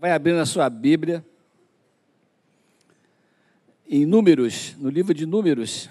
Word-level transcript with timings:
Vai 0.00 0.12
abrindo 0.12 0.38
a 0.38 0.46
sua 0.46 0.70
Bíblia. 0.70 1.22
Em 3.86 4.06
Números, 4.06 4.74
no 4.78 4.88
livro 4.88 5.12
de 5.12 5.26
Números, 5.26 5.90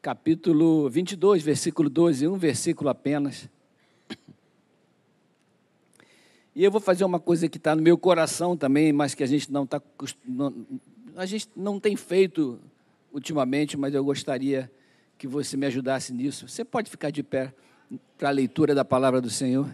capítulo 0.00 0.88
22, 0.88 1.42
versículo 1.42 1.90
12, 1.90 2.26
um 2.26 2.38
versículo 2.38 2.88
apenas. 2.88 3.50
E 6.56 6.64
eu 6.64 6.70
vou 6.70 6.80
fazer 6.80 7.04
uma 7.04 7.20
coisa 7.20 7.50
que 7.50 7.58
está 7.58 7.76
no 7.76 7.82
meu 7.82 7.98
coração 7.98 8.56
também, 8.56 8.94
mas 8.94 9.14
que 9.14 9.22
a 9.22 9.26
gente 9.26 9.52
não 9.52 9.64
está. 9.64 9.82
A 11.16 11.26
gente 11.26 11.50
não 11.54 11.78
tem 11.78 11.94
feito 11.96 12.58
ultimamente, 13.12 13.76
mas 13.76 13.92
eu 13.92 14.02
gostaria 14.02 14.72
que 15.18 15.28
você 15.28 15.54
me 15.54 15.66
ajudasse 15.66 16.14
nisso. 16.14 16.48
Você 16.48 16.64
pode 16.64 16.88
ficar 16.88 17.10
de 17.10 17.22
pé 17.22 17.52
para 18.16 18.30
a 18.30 18.32
leitura 18.32 18.74
da 18.74 18.86
palavra 18.86 19.20
do 19.20 19.28
Senhor? 19.28 19.70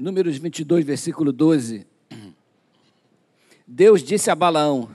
Números 0.00 0.38
22, 0.38 0.82
versículo 0.82 1.30
12. 1.30 1.86
Deus 3.66 4.02
disse 4.02 4.30
a 4.30 4.34
Balaão: 4.34 4.88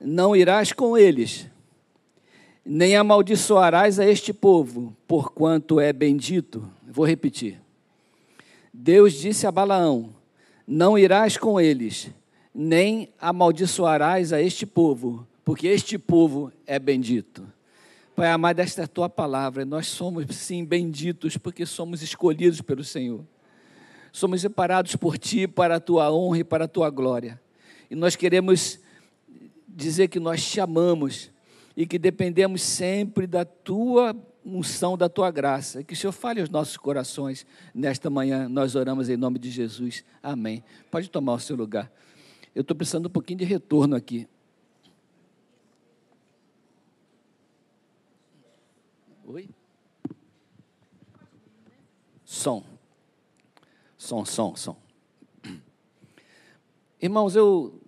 Não 0.00 0.34
irás 0.34 0.72
com 0.72 0.96
eles, 0.96 1.46
nem 2.64 2.96
amaldiçoarás 2.96 4.00
a 4.00 4.06
este 4.06 4.32
povo, 4.32 4.96
porquanto 5.06 5.78
é 5.78 5.92
bendito. 5.92 6.66
Vou 6.82 7.06
repetir. 7.06 7.60
Deus 8.72 9.12
disse 9.12 9.46
a 9.46 9.52
Balaão: 9.52 10.14
Não 10.66 10.96
irás 10.96 11.36
com 11.36 11.60
eles, 11.60 12.08
nem 12.54 13.10
amaldiçoarás 13.20 14.32
a 14.32 14.40
este 14.40 14.64
povo, 14.64 15.28
porque 15.44 15.68
este 15.68 15.98
povo 15.98 16.50
é 16.66 16.78
bendito. 16.78 17.46
Pai 18.16 18.30
amado, 18.30 18.60
esta 18.60 18.80
é 18.80 18.84
a 18.84 18.88
tua 18.88 19.10
palavra. 19.10 19.66
Nós 19.66 19.88
somos, 19.88 20.24
sim, 20.34 20.64
benditos, 20.64 21.36
porque 21.36 21.66
somos 21.66 22.00
escolhidos 22.00 22.62
pelo 22.62 22.82
Senhor 22.82 23.22
somos 24.12 24.42
separados 24.42 24.94
por 24.94 25.16
Ti 25.16 25.48
para 25.48 25.76
a 25.76 25.80
Tua 25.80 26.12
honra 26.12 26.38
e 26.38 26.44
para 26.44 26.66
a 26.66 26.68
Tua 26.68 26.90
glória. 26.90 27.40
E 27.90 27.96
nós 27.96 28.14
queremos 28.14 28.78
dizer 29.66 30.08
que 30.08 30.20
nós 30.20 30.44
te 30.44 30.60
amamos 30.60 31.30
e 31.74 31.86
que 31.86 31.98
dependemos 31.98 32.62
sempre 32.62 33.26
da 33.26 33.44
Tua 33.44 34.14
unção, 34.44 34.96
da 34.96 35.08
Tua 35.08 35.30
graça. 35.30 35.82
Que 35.82 35.94
o 35.94 35.96
Senhor 35.96 36.12
fale 36.12 36.40
aos 36.40 36.50
nossos 36.50 36.76
corações 36.76 37.46
nesta 37.74 38.10
manhã. 38.10 38.48
Nós 38.48 38.74
oramos 38.74 39.08
em 39.08 39.16
nome 39.16 39.38
de 39.38 39.50
Jesus. 39.50 40.04
Amém. 40.22 40.62
Pode 40.90 41.08
tomar 41.08 41.34
o 41.34 41.40
seu 41.40 41.56
lugar. 41.56 41.90
Eu 42.54 42.60
estou 42.60 42.76
precisando 42.76 43.06
um 43.06 43.10
pouquinho 43.10 43.38
de 43.38 43.44
retorno 43.46 43.96
aqui. 43.96 44.28
Oi? 49.24 49.48
Som. 52.24 52.71
Som, 54.02 54.24
som, 54.24 54.56
som. 54.56 54.76
Irmãos, 57.00 57.36
eu 57.36 57.80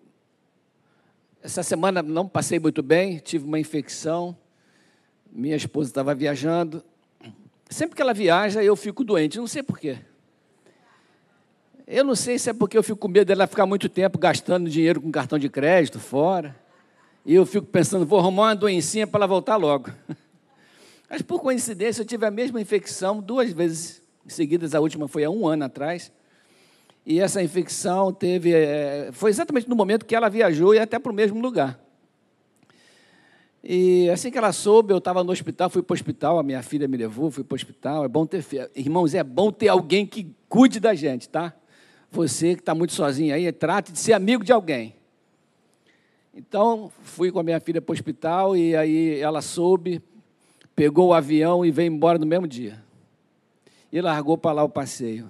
essa 1.43 1.65
semana 1.65 2.05
não 2.05 2.29
passei 2.29 2.61
muito 2.61 2.85
bem, 2.85 3.19
tive 3.19 3.45
uma 3.45 3.59
infecção. 3.59 4.37
Minha 5.29 5.57
esposa 5.57 5.91
estava 5.91 6.15
viajando. 6.15 6.85
Sempre 7.69 7.97
que 7.97 8.01
ela 8.01 8.15
viaja, 8.15 8.63
eu 8.63 8.77
fico 8.77 9.03
doente, 9.03 9.39
não 9.39 9.49
sei 9.49 9.61
porquê. 9.65 9.99
Eu 11.85 12.05
não 12.05 12.15
sei 12.15 12.39
se 12.39 12.49
é 12.49 12.53
porque 12.53 12.79
eu 12.79 12.83
fico 12.85 12.99
com 12.99 13.09
medo 13.09 13.27
dela 13.27 13.49
ficar 13.49 13.67
muito 13.67 13.89
tempo 13.89 14.17
gastando 14.17 14.71
dinheiro 14.71 15.01
com 15.01 15.11
cartão 15.11 15.37
de 15.37 15.49
crédito 15.49 15.99
fora. 15.99 16.55
E 17.27 17.35
eu 17.35 17.45
fico 17.45 17.67
pensando, 17.67 18.07
vou 18.07 18.21
arrumar 18.21 18.43
uma 18.45 18.55
doencinha 18.55 19.05
para 19.05 19.19
ela 19.19 19.27
voltar 19.27 19.57
logo. 19.57 19.91
Mas 21.11 21.23
por 21.23 21.41
coincidência, 21.41 22.03
eu 22.03 22.07
tive 22.07 22.25
a 22.25 22.31
mesma 22.31 22.61
infecção 22.61 23.21
duas 23.21 23.51
vezes 23.53 24.04
seguidas, 24.27 24.75
a 24.75 24.81
última 24.81 25.09
foi 25.09 25.25
há 25.25 25.31
um 25.31 25.47
ano 25.47 25.65
atrás. 25.65 26.13
E 27.07 27.21
essa 27.21 27.43
infecção 27.43 28.13
teve. 28.13 28.53
É, 28.55 29.11
foi 29.13 29.31
exatamente 29.31 29.69
no 29.69 29.77
momento 29.77 30.07
que 30.07 30.15
ela 30.15 30.29
viajou 30.29 30.75
e 30.75 30.79
até 30.79 30.99
para 30.99 31.13
o 31.13 31.15
mesmo 31.15 31.41
lugar. 31.41 31.79
E 33.63 34.09
assim 34.11 34.31
que 34.31 34.39
ela 34.39 34.53
soube, 34.53 34.93
eu 34.93 34.99
estava 34.99 35.25
no 35.25 35.33
hospital, 35.33 35.71
fui 35.71 35.83
para 35.83 35.93
o 35.93 35.97
hospital, 35.97 36.39
a 36.39 36.43
minha 36.43 36.63
filha 36.63 36.87
me 36.87 36.97
levou, 36.97 37.31
fui 37.31 37.45
para 37.45 37.55
o 37.55 37.57
hospital. 37.57 38.05
É 38.05 38.09
bom 38.09 38.25
ter. 38.25 38.45
Irmãos, 38.75 39.15
é 39.15 39.23
bom 39.23 39.53
ter 39.53 39.69
alguém 39.69 40.07
que 40.07 40.35
cuide 40.49 40.81
da 40.81 40.95
gente, 40.95 41.29
tá? 41.29 41.55
Você 42.11 42.55
que 42.55 42.61
está 42.61 42.75
muito 42.75 42.93
sozinho 42.93 43.35
aí, 43.35 43.51
trate 43.53 43.93
de 43.93 43.99
ser 43.99 44.13
amigo 44.13 44.45
de 44.45 44.53
alguém. 44.53 44.95
Então, 46.35 46.91
fui 47.03 47.31
com 47.31 47.39
a 47.39 47.43
minha 47.43 47.61
filha 47.61 47.81
para 47.81 47.93
o 47.93 47.95
hospital 47.95 48.57
e 48.57 48.75
aí 48.75 49.21
ela 49.21 49.41
soube, 49.41 50.03
pegou 50.75 51.09
o 51.09 51.15
avião 51.15 51.65
e 51.65 51.71
veio 51.71 51.93
embora 51.93 52.19
no 52.19 52.27
mesmo 52.27 52.47
dia 52.47 52.84
e 53.95 54.01
largou 54.01 54.37
para 54.37 54.51
lá 54.51 54.65
o 54.65 54.69
passeio. 54.69 55.29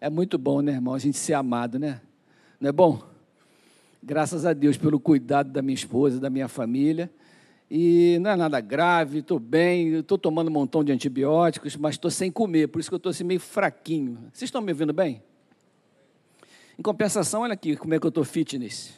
É 0.00 0.08
muito 0.08 0.38
bom, 0.38 0.62
né, 0.62 0.72
irmão? 0.72 0.94
A 0.94 0.98
gente 0.98 1.18
ser 1.18 1.34
amado, 1.34 1.78
né? 1.78 2.00
Não 2.58 2.70
é 2.70 2.72
bom? 2.72 3.02
Graças 4.02 4.46
a 4.46 4.54
Deus 4.54 4.78
pelo 4.78 4.98
cuidado 4.98 5.50
da 5.50 5.60
minha 5.60 5.74
esposa, 5.74 6.18
da 6.18 6.30
minha 6.30 6.48
família. 6.48 7.10
E 7.70 8.16
não 8.22 8.30
é 8.30 8.36
nada 8.36 8.58
grave, 8.58 9.18
estou 9.18 9.38
bem, 9.38 9.96
estou 9.96 10.16
tomando 10.16 10.48
um 10.48 10.50
montão 10.50 10.82
de 10.82 10.92
antibióticos, 10.92 11.76
mas 11.76 11.96
estou 11.96 12.10
sem 12.10 12.32
comer, 12.32 12.68
por 12.68 12.80
isso 12.80 12.88
que 12.88 12.94
eu 12.94 12.96
estou 12.96 13.10
assim 13.10 13.22
meio 13.22 13.38
fraquinho. 13.38 14.16
Vocês 14.32 14.48
estão 14.48 14.62
me 14.62 14.72
ouvindo 14.72 14.94
bem? 14.94 15.22
Em 16.78 16.82
compensação, 16.82 17.42
olha 17.42 17.52
aqui 17.52 17.76
como 17.76 17.92
é 17.92 18.00
que 18.00 18.06
eu 18.06 18.08
estou 18.08 18.24
fitness. 18.24 18.94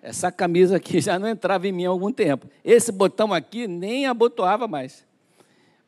Essa 0.00 0.30
camisa 0.30 0.76
aqui 0.76 1.00
já 1.02 1.18
não 1.18 1.26
entrava 1.26 1.66
em 1.66 1.72
mim 1.72 1.84
há 1.84 1.88
algum 1.88 2.12
tempo. 2.12 2.46
Esse 2.64 2.92
botão 2.92 3.34
aqui 3.34 3.66
nem 3.66 4.06
abotoava 4.06 4.68
mais. 4.68 5.04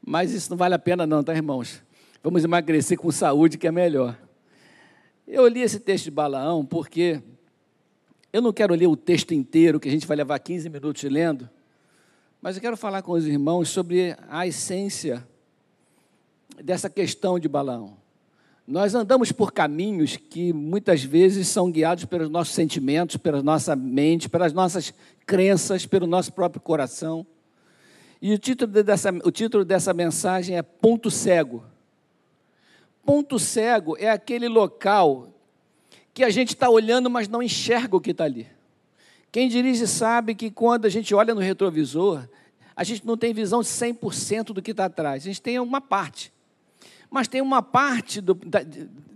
Mas 0.05 0.33
isso 0.33 0.51
não 0.51 0.57
vale 0.57 0.75
a 0.75 0.79
pena 0.79 1.07
não, 1.07 1.23
tá, 1.23 1.33
irmãos? 1.33 1.86
Vamos 2.27 2.43
emagrecer 2.43 2.99
com 2.99 3.09
saúde, 3.13 3.57
que 3.57 3.69
é 3.69 3.71
melhor. 3.71 4.19
Eu 5.29 5.47
li 5.47 5.61
esse 5.61 5.79
texto 5.79 6.07
de 6.07 6.11
Balaão 6.11 6.67
porque 6.67 7.23
eu 8.33 8.43
não 8.43 8.53
quero 8.53 8.75
ler 8.75 8.89
o 8.89 8.97
texto 8.97 9.33
inteiro, 9.33 9.79
que 9.79 9.89
a 9.89 9.93
gente 9.93 10.09
vai 10.09 10.17
levar 10.17 10.37
15 10.41 10.69
minutos 10.69 11.05
lendo, 11.05 11.49
mas 12.43 12.57
eu 12.57 12.61
quero 12.61 12.77
falar 12.77 13.03
com 13.03 13.13
os 13.13 13.25
irmãos 13.29 13.69
sobre 13.69 14.17
a 14.29 14.45
essência 14.45 15.25
dessa 16.61 16.91
questão 16.91 17.39
de 17.39 17.47
Balaão. 17.47 17.97
Nós 18.67 18.93
andamos 18.97 19.31
por 19.31 19.53
caminhos 19.53 20.17
que 20.17 20.53
muitas 20.53 21.05
vezes 21.05 21.47
são 21.47 21.71
guiados 21.71 22.07
pelos 22.07 22.29
nossos 22.29 22.57
sentimentos, 22.57 23.17
pela 23.17 23.41
nossa 23.41 23.77
mente, 23.77 24.29
pelas 24.29 24.53
nossas 24.53 24.93
crenças, 25.25 25.87
pelo 25.87 26.09
nosso 26.09 26.33
próprio 26.33 26.61
coração. 26.61 27.25
E 28.21 28.35
o 28.35 28.39
título 28.39 28.83
dessa, 28.83 29.11
o 29.23 29.31
título 29.31 29.65
dessa 29.65 29.95
mensagem 29.95 30.57
é 30.57 30.63
Ponto 30.63 31.09
Cego 31.09 31.76
ponto 33.07 33.39
cego 33.39 33.97
é 33.97 34.11
aquele 34.11 34.49
local 34.49 35.29
que 36.13 36.25
a 36.25 36.31
gente 36.31 36.49
está 36.49 36.69
olhando, 36.69 37.09
mas 37.09 37.29
não 37.29 37.41
enxerga 37.41 37.97
o 37.97 38.01
que 38.01 38.11
está 38.11 38.25
ali. 38.25 38.49
Quem 39.31 39.49
dirige 39.49 39.87
sabe 39.87 40.35
que 40.35 40.51
quando 40.51 40.87
a 40.87 40.89
gente 40.89 41.15
olha 41.15 41.35
no 41.35 41.41
retrovisor, 41.41 42.29
a 42.75 42.83
gente 42.83 43.07
não 43.07 43.17
tem 43.17 43.33
visão 43.33 43.63
de 43.63 43.69
100% 43.69 44.47
do 44.47 44.61
que 44.61 44.73
está 44.73 44.87
atrás, 44.87 45.23
a 45.23 45.27
gente 45.27 45.41
tem 45.41 45.61
uma 45.61 45.81
parte. 45.81 46.33
Mas 47.09 47.29
tem 47.29 47.41
uma 47.41 47.63
parte 47.63 48.21
do, 48.21 48.35
da, 48.35 48.61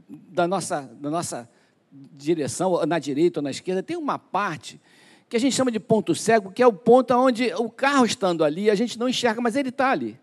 da, 0.08 0.46
nossa, 0.46 0.82
da 1.00 1.10
nossa 1.10 1.50
direção, 1.90 2.86
na 2.86 2.98
direita 2.98 3.40
ou 3.40 3.42
na 3.42 3.50
esquerda, 3.50 3.82
tem 3.82 3.96
uma 3.96 4.18
parte 4.18 4.80
que 5.28 5.36
a 5.36 5.40
gente 5.40 5.56
chama 5.56 5.70
de 5.70 5.80
ponto 5.80 6.14
cego, 6.14 6.52
que 6.52 6.62
é 6.62 6.66
o 6.66 6.72
ponto 6.72 7.14
onde 7.14 7.52
o 7.54 7.70
carro 7.70 8.04
estando 8.04 8.44
ali, 8.44 8.70
a 8.70 8.74
gente 8.74 8.98
não 8.98 9.08
enxerga, 9.08 9.40
mas 9.40 9.56
ele 9.56 9.70
está 9.70 9.90
ali. 9.90 10.19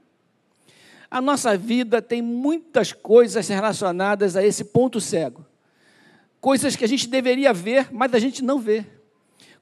A 1.10 1.22
nossa 1.22 1.58
vida 1.58 2.02
tem 2.02 2.22
muitas 2.22 2.92
coisas 2.92 3.48
relacionadas 3.48 4.36
a 4.36 4.46
esse 4.46 4.66
ponto 4.66 5.00
cego. 5.00 5.46
Coisas 6.40 6.76
que 6.76 6.84
a 6.84 6.88
gente 6.88 7.08
deveria 7.08 7.54
ver, 7.54 7.88
mas 7.92 8.14
a 8.14 8.20
gente 8.20 8.44
não 8.44 8.60
vê. 8.60 8.86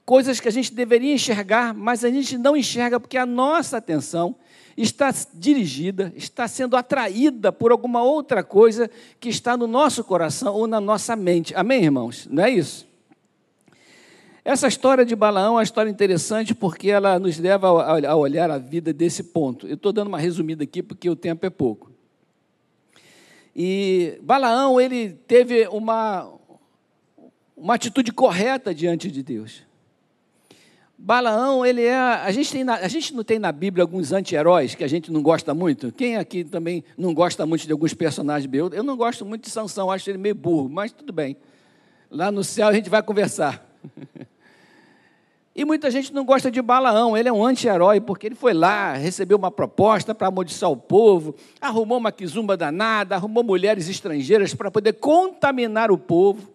Coisas 0.04 0.38
que 0.38 0.48
a 0.48 0.52
gente 0.52 0.72
deveria 0.72 1.14
enxergar, 1.14 1.74
mas 1.74 2.04
a 2.04 2.10
gente 2.10 2.36
não 2.38 2.56
enxerga 2.56 3.00
porque 3.00 3.16
a 3.16 3.26
nossa 3.26 3.76
atenção 3.76 4.36
está 4.76 5.12
dirigida, 5.34 6.12
está 6.14 6.46
sendo 6.46 6.76
atraída 6.76 7.50
por 7.50 7.72
alguma 7.72 8.02
outra 8.02 8.44
coisa 8.44 8.90
que 9.18 9.28
está 9.28 9.56
no 9.56 9.66
nosso 9.66 10.04
coração 10.04 10.54
ou 10.54 10.66
na 10.66 10.80
nossa 10.80 11.16
mente. 11.16 11.54
Amém, 11.54 11.84
irmãos? 11.84 12.28
Não 12.30 12.44
é 12.44 12.50
isso? 12.50 12.85
Essa 14.46 14.68
história 14.68 15.04
de 15.04 15.16
Balaão 15.16 15.54
é 15.54 15.56
uma 15.56 15.62
história 15.64 15.90
interessante 15.90 16.54
porque 16.54 16.88
ela 16.88 17.18
nos 17.18 17.36
leva 17.36 17.66
a 17.66 18.14
olhar 18.14 18.48
a 18.48 18.58
vida 18.58 18.92
desse 18.92 19.24
ponto. 19.24 19.66
Eu 19.66 19.74
estou 19.74 19.92
dando 19.92 20.06
uma 20.06 20.20
resumida 20.20 20.62
aqui 20.62 20.84
porque 20.84 21.10
o 21.10 21.16
tempo 21.16 21.44
é 21.44 21.50
pouco. 21.50 21.90
E 23.56 24.20
Balaão, 24.22 24.80
ele 24.80 25.14
teve 25.26 25.66
uma, 25.66 26.32
uma 27.56 27.74
atitude 27.74 28.12
correta 28.12 28.72
diante 28.72 29.10
de 29.10 29.20
Deus. 29.20 29.64
Balaão, 30.96 31.66
ele 31.66 31.82
é. 31.82 31.96
A 31.96 32.30
gente, 32.30 32.52
tem 32.52 32.62
a 32.68 32.86
gente 32.86 33.14
não 33.14 33.24
tem 33.24 33.40
na 33.40 33.50
Bíblia 33.50 33.82
alguns 33.82 34.12
anti-heróis 34.12 34.76
que 34.76 34.84
a 34.84 34.88
gente 34.88 35.10
não 35.10 35.22
gosta 35.22 35.52
muito? 35.54 35.90
Quem 35.90 36.18
aqui 36.18 36.44
também 36.44 36.84
não 36.96 37.12
gosta 37.12 37.44
muito 37.44 37.66
de 37.66 37.72
alguns 37.72 37.94
personagens 37.94 38.48
eu 38.72 38.84
não 38.84 38.96
gosto 38.96 39.26
muito 39.26 39.42
de 39.42 39.50
Sansão, 39.50 39.90
acho 39.90 40.08
ele 40.08 40.18
meio 40.18 40.36
burro, 40.36 40.68
mas 40.68 40.92
tudo 40.92 41.12
bem. 41.12 41.36
Lá 42.08 42.30
no 42.30 42.44
céu 42.44 42.68
a 42.68 42.72
gente 42.72 42.88
vai 42.88 43.02
conversar. 43.02 43.66
E 45.58 45.64
muita 45.64 45.90
gente 45.90 46.12
não 46.12 46.22
gosta 46.22 46.50
de 46.50 46.60
Balaão, 46.60 47.16
ele 47.16 47.30
é 47.30 47.32
um 47.32 47.42
anti-herói, 47.42 47.98
porque 47.98 48.26
ele 48.26 48.34
foi 48.34 48.52
lá, 48.52 48.92
recebeu 48.92 49.38
uma 49.38 49.50
proposta 49.50 50.14
para 50.14 50.28
amaldiçoar 50.28 50.70
o 50.70 50.76
povo, 50.76 51.34
arrumou 51.58 51.96
uma 51.96 52.12
quizumba 52.12 52.58
danada, 52.58 53.14
arrumou 53.14 53.42
mulheres 53.42 53.88
estrangeiras 53.88 54.52
para 54.52 54.70
poder 54.70 54.92
contaminar 54.92 55.90
o 55.90 55.96
povo, 55.96 56.52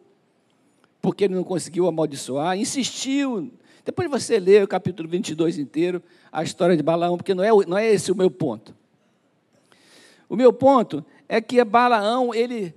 porque 1.01 1.23
ele 1.23 1.33
não 1.33 1.43
conseguiu 1.43 1.87
amaldiçoar, 1.87 2.55
insistiu. 2.59 3.51
Depois 3.83 4.07
você 4.07 4.39
lê 4.39 4.61
o 4.61 4.67
capítulo 4.67 5.09
22 5.09 5.57
inteiro, 5.57 6.03
a 6.31 6.43
história 6.43 6.77
de 6.77 6.83
Balaão, 6.83 7.17
porque 7.17 7.33
não 7.33 7.43
é, 7.43 7.49
não 7.65 7.79
é 7.79 7.91
esse 7.91 8.11
o 8.11 8.15
meu 8.15 8.29
ponto. 8.29 8.75
O 10.29 10.35
meu 10.35 10.53
ponto 10.53 11.03
é 11.27 11.41
que 11.41 11.63
Balaão, 11.63 12.35
ele 12.35 12.71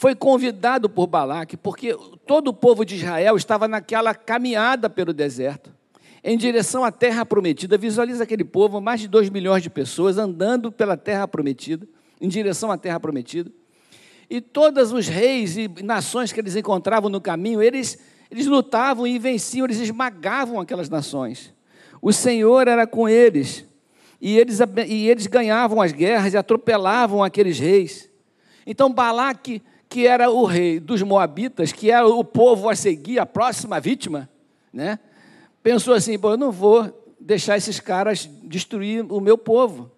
foi 0.00 0.14
convidado 0.14 0.88
por 0.88 1.06
Balaque, 1.06 1.58
porque 1.58 1.94
todo 2.26 2.48
o 2.48 2.54
povo 2.54 2.86
de 2.86 2.96
Israel 2.96 3.36
estava 3.36 3.68
naquela 3.68 4.14
caminhada 4.14 4.88
pelo 4.88 5.12
deserto, 5.12 5.70
em 6.24 6.38
direção 6.38 6.82
à 6.82 6.90
terra 6.90 7.26
prometida. 7.26 7.76
Visualiza 7.76 8.24
aquele 8.24 8.42
povo, 8.42 8.80
mais 8.80 9.02
de 9.02 9.06
dois 9.06 9.28
milhões 9.28 9.62
de 9.62 9.68
pessoas 9.68 10.16
andando 10.16 10.72
pela 10.72 10.96
terra 10.96 11.28
prometida, 11.28 11.86
em 12.18 12.28
direção 12.28 12.72
à 12.72 12.78
terra 12.78 12.98
prometida. 12.98 13.52
E 14.30 14.40
todos 14.40 14.90
os 14.90 15.06
reis 15.06 15.58
e 15.58 15.68
nações 15.84 16.32
que 16.32 16.40
eles 16.40 16.56
encontravam 16.56 17.10
no 17.10 17.20
caminho, 17.20 17.62
eles, 17.62 17.98
eles 18.30 18.46
lutavam 18.46 19.06
e 19.06 19.18
venciam, 19.18 19.66
eles 19.66 19.80
esmagavam 19.80 20.58
aquelas 20.58 20.88
nações. 20.88 21.52
O 22.00 22.10
Senhor 22.10 22.68
era 22.68 22.86
com 22.86 23.06
eles, 23.06 23.66
e 24.18 24.38
eles, 24.38 24.60
e 24.88 25.10
eles 25.10 25.26
ganhavam 25.26 25.78
as 25.78 25.92
guerras 25.92 26.32
e 26.32 26.38
atropelavam 26.38 27.22
aqueles 27.22 27.58
reis. 27.58 28.08
Então 28.66 28.90
Balaque 28.90 29.60
que 29.90 30.06
era 30.06 30.30
o 30.30 30.44
rei 30.44 30.78
dos 30.78 31.02
Moabitas, 31.02 31.72
que 31.72 31.90
era 31.90 32.06
o 32.06 32.22
povo 32.22 32.68
a 32.68 32.76
seguir, 32.76 33.18
a 33.18 33.26
próxima 33.26 33.80
vítima, 33.80 34.30
né? 34.72 35.00
pensou 35.64 35.92
assim: 35.92 36.16
eu 36.22 36.36
não 36.36 36.52
vou 36.52 36.96
deixar 37.18 37.56
esses 37.56 37.80
caras 37.80 38.30
destruir 38.44 39.04
o 39.12 39.20
meu 39.20 39.36
povo. 39.36 39.90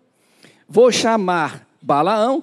Vou 0.67 0.91
chamar 0.91 1.69
Balaão 1.81 2.43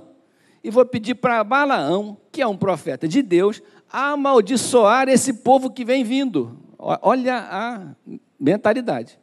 e 0.63 0.69
vou 0.69 0.85
pedir 0.85 1.15
para 1.15 1.43
Balaão, 1.43 2.15
que 2.31 2.39
é 2.39 2.47
um 2.47 2.55
profeta 2.55 3.07
de 3.07 3.23
Deus, 3.23 3.61
amaldiçoar 3.91 5.09
esse 5.09 5.33
povo 5.33 5.71
que 5.71 5.83
vem 5.83 6.03
vindo. 6.03 6.55
Olha 6.77 7.47
a 7.49 7.95
mentalidade. 8.39 9.19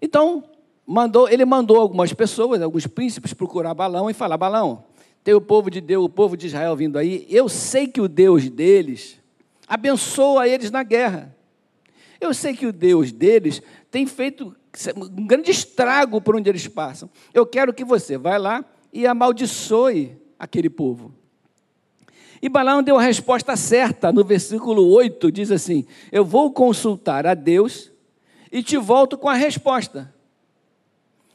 Então, 0.00 0.44
mandou, 0.86 1.28
ele 1.28 1.44
mandou 1.44 1.80
algumas 1.80 2.12
pessoas, 2.12 2.62
alguns 2.62 2.86
príncipes, 2.86 3.34
procurar 3.34 3.74
Balaão 3.74 4.08
e 4.08 4.14
falar: 4.14 4.38
Balaão, 4.38 4.84
tem 5.28 5.34
o 5.34 5.42
povo 5.42 5.70
de 5.70 5.82
Deus, 5.82 6.06
o 6.06 6.08
povo 6.08 6.38
de 6.38 6.46
Israel 6.46 6.74
vindo 6.74 6.96
aí. 6.96 7.26
Eu 7.28 7.50
sei 7.50 7.86
que 7.86 8.00
o 8.00 8.08
Deus 8.08 8.48
deles 8.48 9.20
abençoa 9.68 10.48
eles 10.48 10.70
na 10.70 10.82
guerra. 10.82 11.36
Eu 12.18 12.32
sei 12.32 12.56
que 12.56 12.64
o 12.64 12.72
Deus 12.72 13.12
deles 13.12 13.60
tem 13.90 14.06
feito 14.06 14.56
um 14.96 15.26
grande 15.26 15.50
estrago 15.50 16.18
por 16.18 16.34
onde 16.34 16.48
eles 16.48 16.66
passam. 16.66 17.10
Eu 17.34 17.44
quero 17.44 17.74
que 17.74 17.84
você 17.84 18.16
vá 18.16 18.38
lá 18.38 18.64
e 18.90 19.06
amaldiçoe 19.06 20.16
aquele 20.38 20.70
povo. 20.70 21.12
E 22.40 22.48
Balaão 22.48 22.82
deu 22.82 22.96
a 22.96 23.02
resposta 23.02 23.54
certa, 23.54 24.10
no 24.10 24.24
versículo 24.24 24.88
8, 24.88 25.30
diz 25.30 25.52
assim: 25.52 25.84
Eu 26.10 26.24
vou 26.24 26.50
consultar 26.50 27.26
a 27.26 27.34
Deus 27.34 27.92
e 28.50 28.62
te 28.62 28.78
volto 28.78 29.18
com 29.18 29.28
a 29.28 29.34
resposta. 29.34 30.10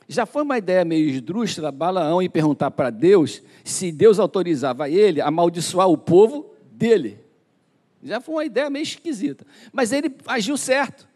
Já 0.08 0.26
foi 0.26 0.44
uma 0.44 0.58
ideia 0.58 0.84
meio 0.84 1.10
esdrúxula 1.10 1.72
Balaão 1.72 2.22
e 2.22 2.28
perguntar 2.28 2.72
para 2.72 2.90
Deus 2.90 3.42
se 3.64 3.92
Deus 3.92 4.20
autorizava 4.20 4.90
ele 4.90 5.22
a 5.22 5.28
amaldiçoar 5.28 5.88
o 5.88 5.98
povo 5.98 6.54
dele. 6.72 7.20
Já 8.04 8.20
foi 8.20 8.36
uma 8.36 8.46
ideia 8.46 8.70
meio 8.70 8.84
esquisita. 8.84 9.46
Mas 9.72 9.92
ele 9.92 10.14
agiu 10.28 10.58
certo. 10.58 11.08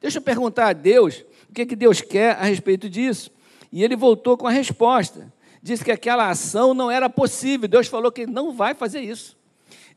Deixa 0.00 0.18
eu 0.18 0.22
perguntar 0.22 0.68
a 0.68 0.72
Deus 0.72 1.24
o 1.48 1.54
que, 1.54 1.64
que 1.64 1.74
Deus 1.74 2.00
quer 2.00 2.32
a 2.32 2.44
respeito 2.44 2.88
disso. 2.88 3.30
E 3.72 3.82
ele 3.82 3.96
voltou 3.96 4.36
com 4.36 4.46
a 4.46 4.50
resposta. 4.50 5.32
Disse 5.62 5.82
que 5.82 5.90
aquela 5.90 6.28
ação 6.28 6.74
não 6.74 6.90
era 6.90 7.08
possível. 7.08 7.66
Deus 7.66 7.86
falou 7.86 8.12
que 8.12 8.26
não 8.26 8.52
vai 8.52 8.74
fazer 8.74 9.00
isso. 9.00 9.37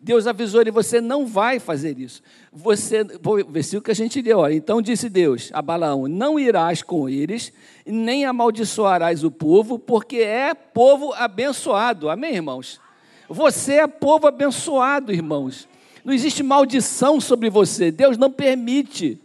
Deus 0.02 0.26
avisou 0.26 0.62
ele: 0.62 0.72
você 0.72 1.00
não 1.00 1.28
vai 1.28 1.60
fazer 1.60 2.00
isso. 2.00 2.24
Você, 2.52 3.02
o 3.02 3.52
versículo 3.52 3.84
que 3.84 3.92
a 3.92 3.96
gente 3.96 4.22
leu, 4.22 4.40
olha, 4.40 4.56
então 4.56 4.82
disse 4.82 5.08
Deus 5.08 5.52
a 5.54 5.62
Balaão: 5.62 6.08
não 6.08 6.40
irás 6.40 6.82
com 6.82 7.08
eles, 7.08 7.54
nem 7.86 8.26
amaldiçoarás 8.26 9.24
o 9.24 9.30
povo, 9.30 9.78
porque 9.78 10.18
é 10.18 10.54
povo 10.54 11.14
abençoado. 11.14 12.10
Amém, 12.10 12.36
irmãos? 12.36 12.82
Você 13.30 13.76
é 13.76 13.88
povo 13.88 14.28
abençoado, 14.28 15.14
irmãos. 15.14 15.68
Não 16.04 16.14
existe 16.14 16.42
maldição 16.42 17.22
sobre 17.22 17.50
você, 17.50 17.92
Deus 17.92 18.18
não 18.18 18.32
permite. 18.32 19.20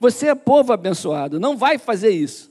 Você 0.00 0.28
é 0.28 0.34
povo 0.34 0.72
abençoado, 0.72 1.38
não 1.38 1.56
vai 1.56 1.76
fazer 1.76 2.10
isso. 2.10 2.50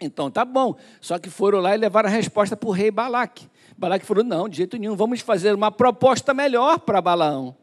Então 0.00 0.30
tá 0.30 0.44
bom. 0.44 0.76
Só 1.00 1.18
que 1.18 1.28
foram 1.28 1.58
lá 1.58 1.74
e 1.74 1.78
levaram 1.78 2.08
a 2.08 2.12
resposta 2.12 2.56
para 2.56 2.68
o 2.68 2.72
rei 2.72 2.90
Balaque. 2.90 3.50
Balaque 3.76 4.06
falou: 4.06 4.24
não, 4.24 4.48
de 4.48 4.58
jeito 4.58 4.76
nenhum, 4.76 4.96
vamos 4.96 5.20
fazer 5.20 5.54
uma 5.54 5.70
proposta 5.70 6.32
melhor 6.34 6.78
para 6.78 7.00
Balaão. 7.00 7.54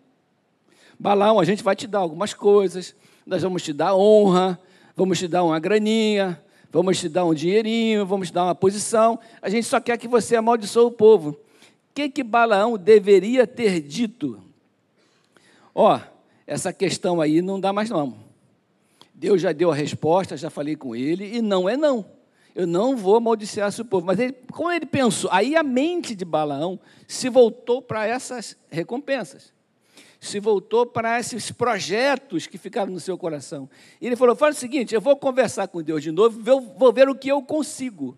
Balaão, 1.00 1.40
a 1.40 1.46
gente 1.46 1.64
vai 1.64 1.76
te 1.76 1.88
dar 1.88 2.00
algumas 2.00 2.34
coisas, 2.34 2.96
nós 3.26 3.42
vamos 3.42 3.64
te 3.64 3.72
dar 3.72 3.96
honra, 3.96 4.60
vamos 4.96 5.18
te 5.18 5.28
dar 5.28 5.44
uma 5.44 5.60
graninha, 5.60 6.42
vamos 6.72 7.00
te 7.00 7.08
dar 7.08 7.26
um 7.26 7.34
dinheirinho, 7.34 8.06
vamos 8.06 8.28
te 8.30 8.34
dar 8.34 8.46
uma 8.46 8.56
posição. 8.56 9.20
A 9.42 9.50
gente 9.50 9.66
só 9.66 9.80
quer 9.80 9.98
que 9.98 10.08
você 10.08 10.36
amaldiçoe 10.36 10.86
o 10.86 10.92
povo. 10.92 11.30
O 11.30 11.38
que, 11.94 12.10
que 12.10 12.24
Balaão 12.24 12.78
deveria 12.78 13.48
ter 13.48 13.80
dito? 13.82 14.42
Ó, 15.74 15.96
oh, 15.96 16.02
essa 16.46 16.74
questão 16.74 17.22
aí 17.22 17.42
não 17.42 17.60
dá 17.60 17.72
mais 17.72 17.90
não. 17.90 18.16
Deus 19.14 19.42
já 19.42 19.52
deu 19.52 19.72
a 19.72 19.76
resposta, 19.76 20.36
já 20.38 20.50
falei 20.50 20.76
com 20.76 20.96
ele, 20.96 21.38
e 21.38 21.42
não 21.42 21.70
é 21.70 21.76
não 21.76 22.19
eu 22.56 22.68
não 22.68 22.96
vou 22.96 23.16
amaldiçoar 23.16 23.70
esse 23.70 23.84
povo. 23.84 24.06
Mas 24.06 24.20
ele, 24.20 24.36
como 24.52 24.72
ele 24.72 24.86
pensou, 24.86 25.30
aí 25.32 25.56
a 25.56 25.64
mente 25.64 26.16
de 26.16 26.26
Balaão 26.26 26.80
se 27.08 27.30
voltou 27.30 27.82
para 27.82 28.06
essas 28.06 28.58
recompensas, 28.70 29.54
se 30.20 30.40
voltou 30.40 30.86
para 30.86 31.20
esses 31.20 31.52
projetos 31.52 32.48
que 32.48 32.58
ficaram 32.58 32.92
no 32.92 33.00
seu 33.00 33.18
coração. 33.18 33.70
E 34.02 34.08
ele 34.08 34.16
falou: 34.16 34.36
faz 34.36 34.58
o 34.58 34.60
seguinte, 34.60 34.94
eu 34.94 35.02
vou 35.02 35.16
conversar 35.16 35.68
com 35.68 35.82
Deus 35.82 36.04
de 36.04 36.12
novo, 36.12 36.42
vou 36.78 36.94
ver 36.94 37.08
o 37.08 37.16
que 37.16 37.30
eu 37.30 37.42
consigo. 37.42 38.18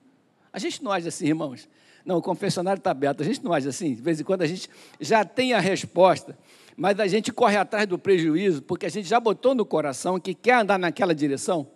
A 0.52 0.60
gente 0.60 0.84
não 0.84 0.92
age 0.92 1.08
assim, 1.08 1.28
irmãos. 1.28 1.70
Não, 2.04 2.18
o 2.18 2.22
confessionário 2.22 2.80
está 2.80 2.92
aberto. 2.92 3.22
A 3.22 3.26
gente 3.26 3.44
não 3.44 3.54
age 3.54 3.70
assim. 3.70 3.94
De 3.94 4.02
vez 4.02 4.20
em 4.20 4.24
quando 4.24 4.42
a 4.42 4.48
gente 4.48 4.70
já 5.00 5.24
tem 5.24 5.54
a 5.54 5.60
resposta, 5.60 6.38
mas 6.76 7.00
a 7.00 7.08
gente 7.08 7.32
corre 7.32 7.58
atrás 7.58 7.88
do 7.88 7.98
prejuízo, 7.98 8.62
porque 8.62 8.86
a 8.86 8.90
gente 8.90 9.08
já 9.08 9.20
botou 9.20 9.54
no 9.54 9.66
coração 9.66 10.20
que 10.20 10.34
quer 10.34 10.56
andar 10.56 10.80
naquela 10.80 11.14
direção. 11.14 11.68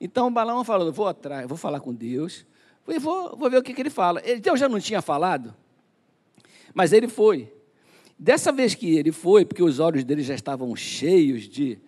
Então 0.00 0.32
Balaão 0.32 0.64
falou: 0.64 0.90
vou 0.90 1.06
atrás, 1.06 1.46
vou 1.46 1.58
falar 1.58 1.80
com 1.80 1.92
Deus, 1.92 2.46
e 2.88 2.98
vou, 2.98 3.36
vou 3.36 3.50
ver 3.50 3.58
o 3.58 3.62
que, 3.62 3.74
que 3.74 3.82
ele 3.82 3.90
fala. 3.90 4.22
Deus 4.40 4.58
já 4.58 4.68
não 4.68 4.80
tinha 4.80 5.02
falado, 5.02 5.54
mas 6.72 6.92
ele 6.92 7.06
foi. 7.06 7.52
Dessa 8.18 8.50
vez 8.50 8.74
que 8.74 8.96
ele 8.96 9.12
foi, 9.12 9.44
porque 9.44 9.62
os 9.62 9.78
olhos 9.78 10.02
dele 10.02 10.22
já 10.22 10.34
estavam 10.34 10.74
cheios 10.74 11.48
de, 11.48 11.78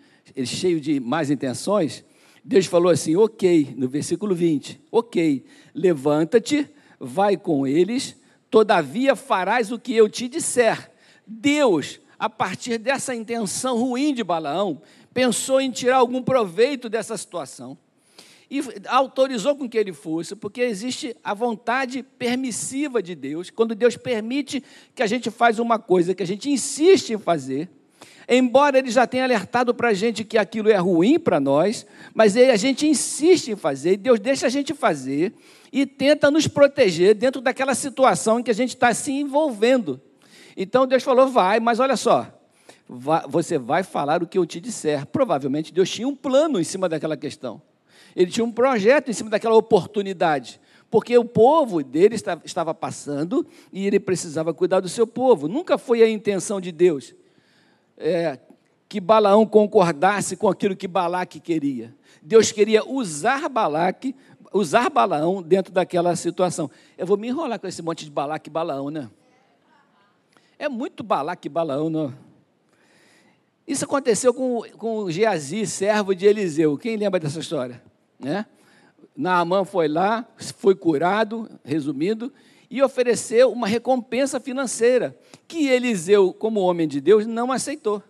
cheios 0.45 0.81
de 0.81 1.01
más 1.01 1.31
intenções, 1.31 2.05
Deus 2.45 2.67
falou 2.67 2.91
assim: 2.91 3.17
ok, 3.17 3.75
no 3.77 3.89
versículo 3.89 4.35
20: 4.35 4.81
ok, 4.91 5.45
levanta-te, 5.75 6.69
vai 7.01 7.37
com 7.37 7.67
eles, 7.67 8.17
todavia 8.51 9.17
farás 9.17 9.73
o 9.73 9.79
que 9.79 9.95
eu 9.95 10.09
te 10.09 10.29
disser. 10.29 10.91
Deus, 11.27 11.99
a 12.19 12.29
partir 12.29 12.77
dessa 12.79 13.15
intenção 13.15 13.79
ruim 13.79 14.13
de 14.13 14.23
Balaão, 14.23 14.83
pensou 15.15 15.61
em 15.61 15.71
tirar 15.71 15.97
algum 15.97 16.23
proveito 16.23 16.89
dessa 16.89 17.17
situação 17.17 17.79
e 18.53 18.61
autorizou 18.87 19.57
com 19.57 19.67
que 19.67 19.79
ele 19.79 19.95
fosse, 19.95 20.37
porque 20.37 20.61
existe 20.61 21.17
a 21.25 21.33
vontade 21.33 22.03
permissiva 22.03 23.03
de 23.03 23.15
Deus, 23.15 23.49
quando 23.49 23.75
Deus 23.75 23.97
permite 23.97 24.63
que 24.95 25.03
a 25.03 25.07
gente 25.07 25.31
faz 25.31 25.59
uma 25.59 25.79
coisa 25.79 26.15
que 26.15 26.23
a 26.23 26.27
gente 26.27 26.51
insiste 26.51 27.15
em 27.15 27.19
fazer, 27.19 27.71
embora 28.29 28.77
ele 28.77 28.91
já 28.91 29.07
tenha 29.07 29.25
alertado 29.25 29.75
para 29.75 29.89
a 29.89 29.95
gente 29.95 30.23
que 30.23 30.37
aquilo 30.37 30.69
é 30.69 30.77
ruim 30.77 31.19
para 31.19 31.41
nós, 31.41 31.87
mas 32.13 32.37
a 32.37 32.57
gente 32.57 32.87
insiste 32.87 33.53
em 33.53 33.57
fazer, 33.57 33.97
Deus 33.97 34.21
deixa 34.21 34.49
a 34.49 34.51
gente 34.51 34.75
fazer 34.75 35.33
e 35.73 35.87
tenta 35.87 36.31
nos 36.31 36.47
proteger 36.47 37.15
dentro 37.15 37.41
daquela 37.41 37.75
situação 37.75 38.39
em 38.39 38.43
que 38.43 38.51
a 38.51 38.55
gente 38.55 38.75
está 38.75 38.93
se 38.93 39.13
envolvendo. 39.13 39.99
Então 40.55 40.87
Deus 40.87 41.03
falou, 41.03 41.27
vai, 41.27 41.59
mas 41.59 41.81
olha 41.81 41.97
só, 41.97 42.31
você 42.87 43.57
vai 43.57 43.83
falar 43.83 44.23
o 44.23 44.27
que 44.27 44.37
eu 44.37 44.45
te 44.45 44.61
disser. 44.61 45.07
Provavelmente 45.07 45.73
Deus 45.73 45.89
tinha 45.89 46.07
um 46.07 46.15
plano 46.15 46.61
em 46.61 46.65
cima 46.65 46.87
daquela 46.87 47.17
questão. 47.17 47.63
Ele 48.15 48.31
tinha 48.31 48.45
um 48.45 48.53
projeto 48.53 49.11
em 49.11 49.13
cima 49.13 49.31
daquela 49.31 49.55
oportunidade, 49.55 50.61
porque 50.91 51.17
o 51.17 51.25
povo 51.25 51.83
dele 51.83 52.17
estava 52.45 52.75
passando 52.75 53.47
e 53.73 53.87
ele 53.87 53.99
precisava 53.99 54.53
cuidar 54.53 54.81
do 54.81 54.89
seu 54.89 55.07
povo. 55.07 55.49
Nunca 55.49 55.79
foi 55.79 56.03
a 56.03 56.09
intenção 56.09 56.61
de 56.61 56.71
Deus 56.71 57.15
é, 57.97 58.39
que 58.89 59.01
Balaão 59.01 59.47
concordasse 59.47 60.37
com 60.37 60.49
aquilo 60.49 60.77
que 60.77 60.87
Balaque 60.87 61.41
queria. 61.41 61.95
Deus 62.21 62.53
queria 62.53 62.87
usar 62.87 63.49
Balaque, 63.49 64.15
usar 64.53 64.91
Balaão 64.91 65.43
dentro 65.43 65.73
daquela 65.73 66.15
situação. 66.15 66.71
Eu 66.99 67.07
vou 67.07 67.17
me 67.17 67.29
enrolar 67.29 67.59
com 67.59 67.67
esse 67.67 67.81
monte 67.81 68.05
de 68.05 68.11
Balaque 68.11 68.51
e 68.51 68.53
Balaão, 68.53 68.91
né? 68.91 69.09
É 70.59 70.69
muito 70.69 71.03
Balaque 71.03 71.49
e 71.49 71.51
Balaão, 71.51 71.89
não? 71.89 72.13
Isso 73.67 73.85
aconteceu 73.85 74.35
com, 74.35 74.63
com 74.77 75.11
Geazi, 75.11 75.67
servo 75.67 76.15
de 76.15 76.27
Eliseu. 76.27 76.77
Quem 76.77 76.97
lembra 76.97 77.19
dessa 77.19 77.41
história? 77.41 77.83
Né? 78.23 78.47
Naamã 79.17 79.65
foi 79.65 79.89
lá, 79.89 80.27
foi 80.57 80.75
curado, 80.75 81.49
resumindo, 81.65 82.33
e 82.71 82.83
ofereceu 82.83 83.53
uma 83.53 83.67
recompensa 83.67 84.41
financeira, 84.41 85.15
que 85.47 85.69
Eliseu, 85.69 86.33
como 86.33 86.61
homem 86.61 86.89
de 86.89 87.01
Deus, 87.01 87.27
não 87.27 87.53
aceitou. 87.53 88.03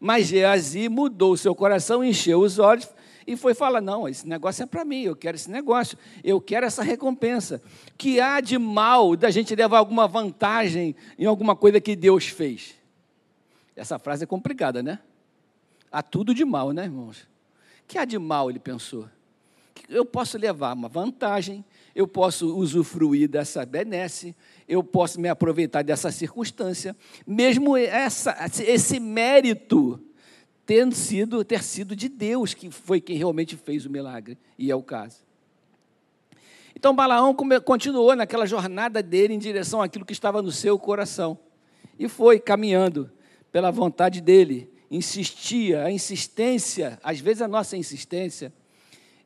Mas 0.00 0.26
Geazi 0.26 0.88
mudou 0.88 1.32
o 1.32 1.36
seu 1.36 1.54
coração, 1.54 2.02
encheu 2.02 2.40
os 2.40 2.58
olhos 2.58 2.88
e 3.26 3.36
foi 3.36 3.54
falar: 3.54 3.80
Não, 3.80 4.08
esse 4.08 4.26
negócio 4.26 4.62
é 4.62 4.66
para 4.66 4.84
mim, 4.84 5.02
eu 5.02 5.16
quero 5.16 5.34
esse 5.34 5.50
negócio, 5.50 5.98
eu 6.22 6.40
quero 6.40 6.64
essa 6.64 6.82
recompensa. 6.82 7.60
Que 7.98 8.20
há 8.20 8.40
de 8.40 8.58
mal 8.58 9.16
da 9.16 9.30
gente 9.30 9.54
levar 9.54 9.78
alguma 9.78 10.06
vantagem 10.06 10.94
em 11.18 11.26
alguma 11.26 11.56
coisa 11.56 11.80
que 11.80 11.96
Deus 11.96 12.26
fez? 12.26 12.74
Essa 13.74 13.98
frase 13.98 14.24
é 14.24 14.26
complicada, 14.26 14.82
né? 14.82 14.98
Há 15.90 16.02
tudo 16.02 16.34
de 16.34 16.44
mal, 16.44 16.72
né, 16.72 16.84
irmãos? 16.84 17.26
Que 17.86 17.98
há 17.98 18.04
de 18.04 18.18
mal, 18.18 18.48
ele 18.48 18.58
pensou? 18.58 19.08
Eu 19.88 20.04
posso 20.04 20.36
levar 20.36 20.74
uma 20.74 20.88
vantagem, 20.88 21.64
eu 21.94 22.08
posso 22.08 22.56
usufruir 22.56 23.28
dessa 23.28 23.64
benesse, 23.64 24.34
eu 24.68 24.82
posso 24.82 25.20
me 25.20 25.28
aproveitar 25.28 25.82
dessa 25.82 26.10
circunstância, 26.10 26.96
mesmo 27.26 27.76
essa, 27.76 28.36
esse 28.66 28.98
mérito 28.98 30.00
tendo 30.66 30.94
sido, 30.94 31.44
ter 31.44 31.62
sido 31.62 31.94
de 31.94 32.08
Deus, 32.08 32.52
que 32.52 32.70
foi 32.70 33.00
quem 33.00 33.16
realmente 33.16 33.56
fez 33.56 33.86
o 33.86 33.90
milagre, 33.90 34.36
e 34.58 34.70
é 34.70 34.74
o 34.74 34.82
caso. 34.82 35.24
Então 36.74 36.94
Balaão 36.94 37.34
continuou 37.64 38.14
naquela 38.16 38.44
jornada 38.44 39.00
dele 39.02 39.32
em 39.32 39.38
direção 39.38 39.80
àquilo 39.80 40.04
que 40.04 40.12
estava 40.12 40.42
no 40.42 40.50
seu 40.50 40.76
coração, 40.78 41.38
e 41.96 42.08
foi 42.08 42.40
caminhando 42.40 43.10
pela 43.52 43.70
vontade 43.70 44.20
dele, 44.20 44.68
insistia, 44.90 45.84
a 45.84 45.90
insistência, 45.90 46.98
às 47.02 47.20
vezes 47.20 47.42
a 47.42 47.48
nossa 47.48 47.76
insistência, 47.76 48.52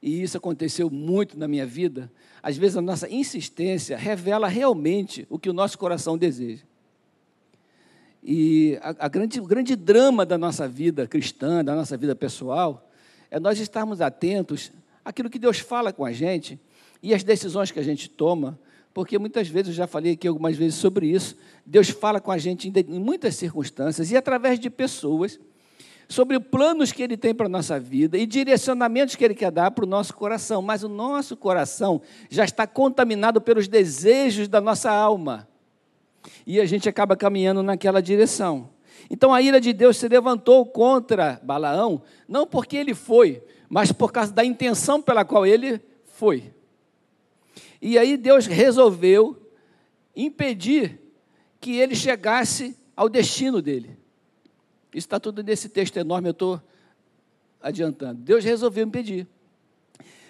e 0.03 0.23
isso 0.23 0.37
aconteceu 0.37 0.89
muito 0.89 1.39
na 1.39 1.47
minha 1.47 1.67
vida, 1.67 2.11
às 2.43 2.57
vezes 2.57 2.77
a 2.77 2.81
nossa 2.81 3.09
insistência 3.09 3.97
revela 3.97 4.49
realmente 4.49 5.27
o 5.29 5.39
que 5.39 5.51
o 5.51 5.53
nosso 5.53 5.79
coração 5.79 6.17
deseja. 6.17 6.65
E 8.23 8.79
a, 8.83 9.07
a 9.07 9.09
grande, 9.09 9.41
o 9.41 9.47
grande 9.47 9.77
drama 9.77 10.25
da 10.25 10.39
nossa 10.39 10.67
vida 10.67 11.07
cristã, 11.07 11.65
da 11.65 11.75
nossa 11.75 11.97
vida 11.97 12.15
pessoal, 12.15 12.91
é 13.31 13.39
nós 13.39 13.59
estarmos 13.59 14.01
atentos 14.01 14.73
àquilo 15.05 15.31
que 15.31 15.39
Deus 15.39 15.59
fala 15.59 15.93
com 15.93 16.05
a 16.05 16.13
gente 16.13 16.59
e 17.03 17.15
as 17.15 17.23
decisões 17.23 17.71
que 17.71 17.79
a 17.79 17.83
gente 17.83 18.09
toma, 18.09 18.59
porque 18.93 19.19
muitas 19.19 19.49
vezes, 19.49 19.69
eu 19.69 19.75
já 19.75 19.87
falei 19.87 20.13
aqui 20.13 20.27
algumas 20.27 20.57
vezes 20.57 20.75
sobre 20.77 21.07
isso, 21.07 21.37
Deus 21.65 21.91
fala 21.91 22.21
com 22.21 22.31
a 22.31 22.39
gente 22.39 22.69
em 22.69 22.99
muitas 22.99 23.37
circunstâncias 23.37 24.11
e 24.11 24.17
através 24.17 24.59
de 24.59 24.69
pessoas 24.69 25.39
sobre 26.11 26.41
planos 26.41 26.91
que 26.91 27.05
Ele 27.05 27.17
tem 27.17 27.33
para 27.33 27.47
a 27.47 27.49
nossa 27.49 27.79
vida 27.79 28.19
e 28.19 28.27
direcionamentos 28.27 29.15
que 29.15 29.25
Ele 29.25 29.35
quer 29.35 29.53
dar 29.53 29.71
para 29.71 29.85
o 29.85 29.89
nosso 29.89 30.13
coração, 30.13 30.61
mas 30.61 30.83
o 30.83 30.89
nosso 30.89 31.37
coração 31.37 32.03
já 32.29 32.45
está 32.45 32.67
contaminado 32.67 33.41
pelos 33.41 33.69
desejos 33.69 34.49
da 34.49 34.61
nossa 34.61 34.91
alma 34.91 35.49
e 36.45 36.61
a 36.61 36.67
gente 36.67 36.89
acaba 36.89 37.17
caminhando 37.17 37.63
naquela 37.63 38.03
direção. 38.03 38.71
Então 39.09 39.33
a 39.33 39.41
ira 39.41 39.61
de 39.61 39.73
Deus 39.73 39.99
se 39.99 40.09
levantou 40.09 40.67
contra 40.67 41.41
Balaão, 41.45 42.03
não 42.29 42.45
porque 42.45 42.77
ele 42.77 42.93
foi, 42.93 43.41
mas 43.69 43.93
por 43.93 44.11
causa 44.11 44.33
da 44.33 44.45
intenção 44.45 45.01
pela 45.01 45.25
qual 45.25 45.47
ele 45.47 45.81
foi. 46.07 46.53
E 47.81 47.97
aí 47.97 48.17
Deus 48.17 48.47
resolveu 48.47 49.41
impedir 50.15 51.01
que 51.61 51.77
ele 51.77 51.95
chegasse 51.95 52.77
ao 52.97 53.09
destino 53.09 53.63
dele. 53.63 54.00
Isso 54.93 55.07
está 55.07 55.21
tudo 55.21 55.43
nesse 55.43 55.69
texto 55.69 55.97
enorme, 55.97 56.29
eu 56.29 56.33
estou 56.33 56.61
adiantando. 57.63 58.21
Deus 58.21 58.45
resolveu 58.45 58.85
impedir. 58.85 59.27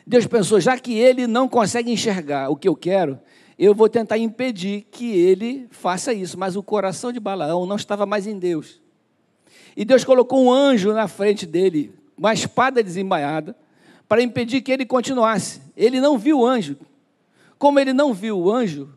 Deus 0.07 0.27
pensou, 0.27 0.61
já 0.61 0.79
que 0.79 0.95
ele 0.95 1.27
não 1.27 1.49
consegue 1.49 1.91
enxergar 1.91 2.51
o 2.51 2.57
que 2.57 2.69
eu 2.69 2.77
quero, 2.77 3.19
eu 3.59 3.75
vou 3.75 3.89
tentar 3.89 4.19
impedir 4.19 4.87
que 4.91 5.13
ele 5.13 5.69
faça 5.71 6.13
isso. 6.13 6.39
Mas 6.39 6.57
o 6.57 6.63
coração 6.63 7.13
de 7.13 7.21
Balaão 7.21 7.67
não 7.67 7.77
estava 7.77 8.05
mais 8.05 8.27
em 8.27 8.39
Deus. 8.39 8.81
E 9.77 9.85
Deus 9.85 10.05
colocou 10.05 10.43
um 10.43 10.53
anjo 10.53 10.93
na 10.93 11.07
frente 11.07 11.47
dele, 11.47 11.95
uma 12.17 12.35
espada 12.35 12.83
desembaiada, 12.83 13.57
para 14.09 14.23
impedir 14.23 14.61
que 14.61 14.73
ele 14.73 14.85
continuasse. 14.85 15.63
Ele 15.77 16.01
não 16.01 16.19
viu 16.19 16.41
o 16.41 16.47
anjo. 16.47 16.77
Como 17.59 17.79
ele 17.79 17.93
não 17.93 18.13
viu 18.13 18.39
o 18.39 18.51
anjo, 18.51 18.93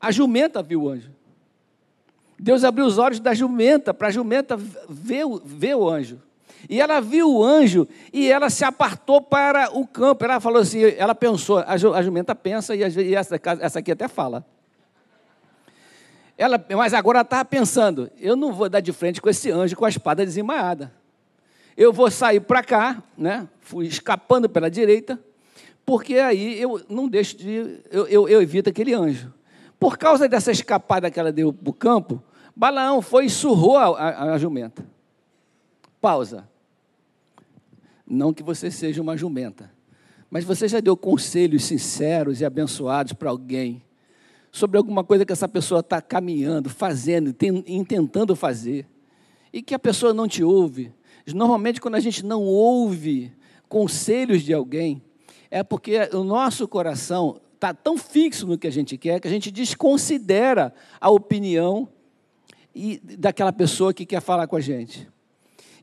a 0.00 0.10
jumenta 0.10 0.62
viu 0.62 0.84
o 0.84 0.88
anjo. 0.88 1.10
Deus 2.38 2.62
abriu 2.62 2.86
os 2.86 2.98
olhos 2.98 3.18
da 3.18 3.34
jumenta, 3.34 3.92
para 3.92 4.08
a 4.08 4.10
jumenta 4.10 4.56
ver, 4.56 5.24
ver 5.44 5.74
o 5.74 5.88
anjo. 5.88 6.20
E 6.68 6.80
ela 6.80 7.00
viu 7.00 7.30
o 7.30 7.44
anjo 7.44 7.86
e 8.12 8.30
ela 8.30 8.48
se 8.50 8.64
apartou 8.64 9.20
para 9.20 9.70
o 9.76 9.86
campo. 9.86 10.24
Ela 10.24 10.40
falou 10.40 10.62
assim, 10.62 10.82
ela 10.96 11.14
pensou, 11.14 11.58
a 11.58 12.02
jumenta 12.02 12.34
pensa 12.34 12.74
e 12.74 13.14
essa, 13.14 13.40
essa 13.60 13.78
aqui 13.78 13.92
até 13.92 14.08
fala. 14.08 14.44
Ela, 16.36 16.64
mas 16.76 16.94
agora 16.94 17.18
ela 17.18 17.24
estava 17.24 17.44
pensando, 17.44 18.10
eu 18.20 18.36
não 18.36 18.52
vou 18.52 18.68
dar 18.68 18.78
de 18.78 18.92
frente 18.92 19.20
com 19.20 19.28
esse 19.28 19.50
anjo 19.50 19.74
com 19.74 19.84
a 19.84 19.88
espada 19.88 20.24
desemaiada. 20.24 20.92
Eu 21.76 21.92
vou 21.92 22.10
sair 22.10 22.40
para 22.40 22.62
cá, 22.62 23.02
né? 23.16 23.48
fui 23.60 23.86
escapando 23.86 24.48
pela 24.48 24.70
direita, 24.70 25.18
porque 25.84 26.14
aí 26.14 26.60
eu 26.60 26.80
não 26.88 27.08
deixo 27.08 27.36
de. 27.36 27.80
Eu, 27.90 28.06
eu, 28.06 28.28
eu 28.28 28.42
evito 28.42 28.70
aquele 28.70 28.94
anjo. 28.94 29.32
Por 29.78 29.96
causa 29.96 30.28
dessa 30.28 30.50
escapada 30.50 31.10
que 31.10 31.18
ela 31.18 31.32
deu 31.32 31.52
para 31.52 31.70
o 31.70 31.72
campo, 31.72 32.22
Balaão 32.58 33.00
foi 33.00 33.26
e 33.26 33.30
surrou 33.30 33.76
a, 33.76 33.84
a, 33.84 34.32
a 34.32 34.38
jumenta. 34.38 34.84
Pausa. 36.00 36.48
Não 38.04 38.34
que 38.34 38.42
você 38.42 38.68
seja 38.68 39.00
uma 39.00 39.16
jumenta, 39.16 39.70
mas 40.28 40.42
você 40.42 40.66
já 40.66 40.80
deu 40.80 40.96
conselhos 40.96 41.62
sinceros 41.62 42.40
e 42.40 42.44
abençoados 42.44 43.12
para 43.12 43.30
alguém 43.30 43.80
sobre 44.50 44.76
alguma 44.76 45.04
coisa 45.04 45.24
que 45.24 45.32
essa 45.32 45.46
pessoa 45.46 45.80
está 45.80 46.02
caminhando, 46.02 46.68
fazendo, 46.68 47.32
intentando 47.64 48.34
fazer, 48.34 48.88
e 49.52 49.62
que 49.62 49.72
a 49.72 49.78
pessoa 49.78 50.12
não 50.12 50.26
te 50.26 50.42
ouve. 50.42 50.92
Normalmente, 51.32 51.80
quando 51.80 51.94
a 51.94 52.00
gente 52.00 52.26
não 52.26 52.42
ouve 52.42 53.30
conselhos 53.68 54.42
de 54.42 54.52
alguém, 54.52 55.00
é 55.48 55.62
porque 55.62 56.08
o 56.12 56.24
nosso 56.24 56.66
coração 56.66 57.40
está 57.54 57.72
tão 57.72 57.96
fixo 57.96 58.48
no 58.48 58.58
que 58.58 58.66
a 58.66 58.72
gente 58.72 58.98
quer 58.98 59.20
que 59.20 59.28
a 59.28 59.30
gente 59.30 59.48
desconsidera 59.52 60.74
a 61.00 61.08
opinião 61.08 61.88
e 62.74 62.98
daquela 63.18 63.52
pessoa 63.52 63.92
que 63.92 64.06
quer 64.06 64.20
falar 64.20 64.46
com 64.46 64.56
a 64.56 64.60
gente. 64.60 65.08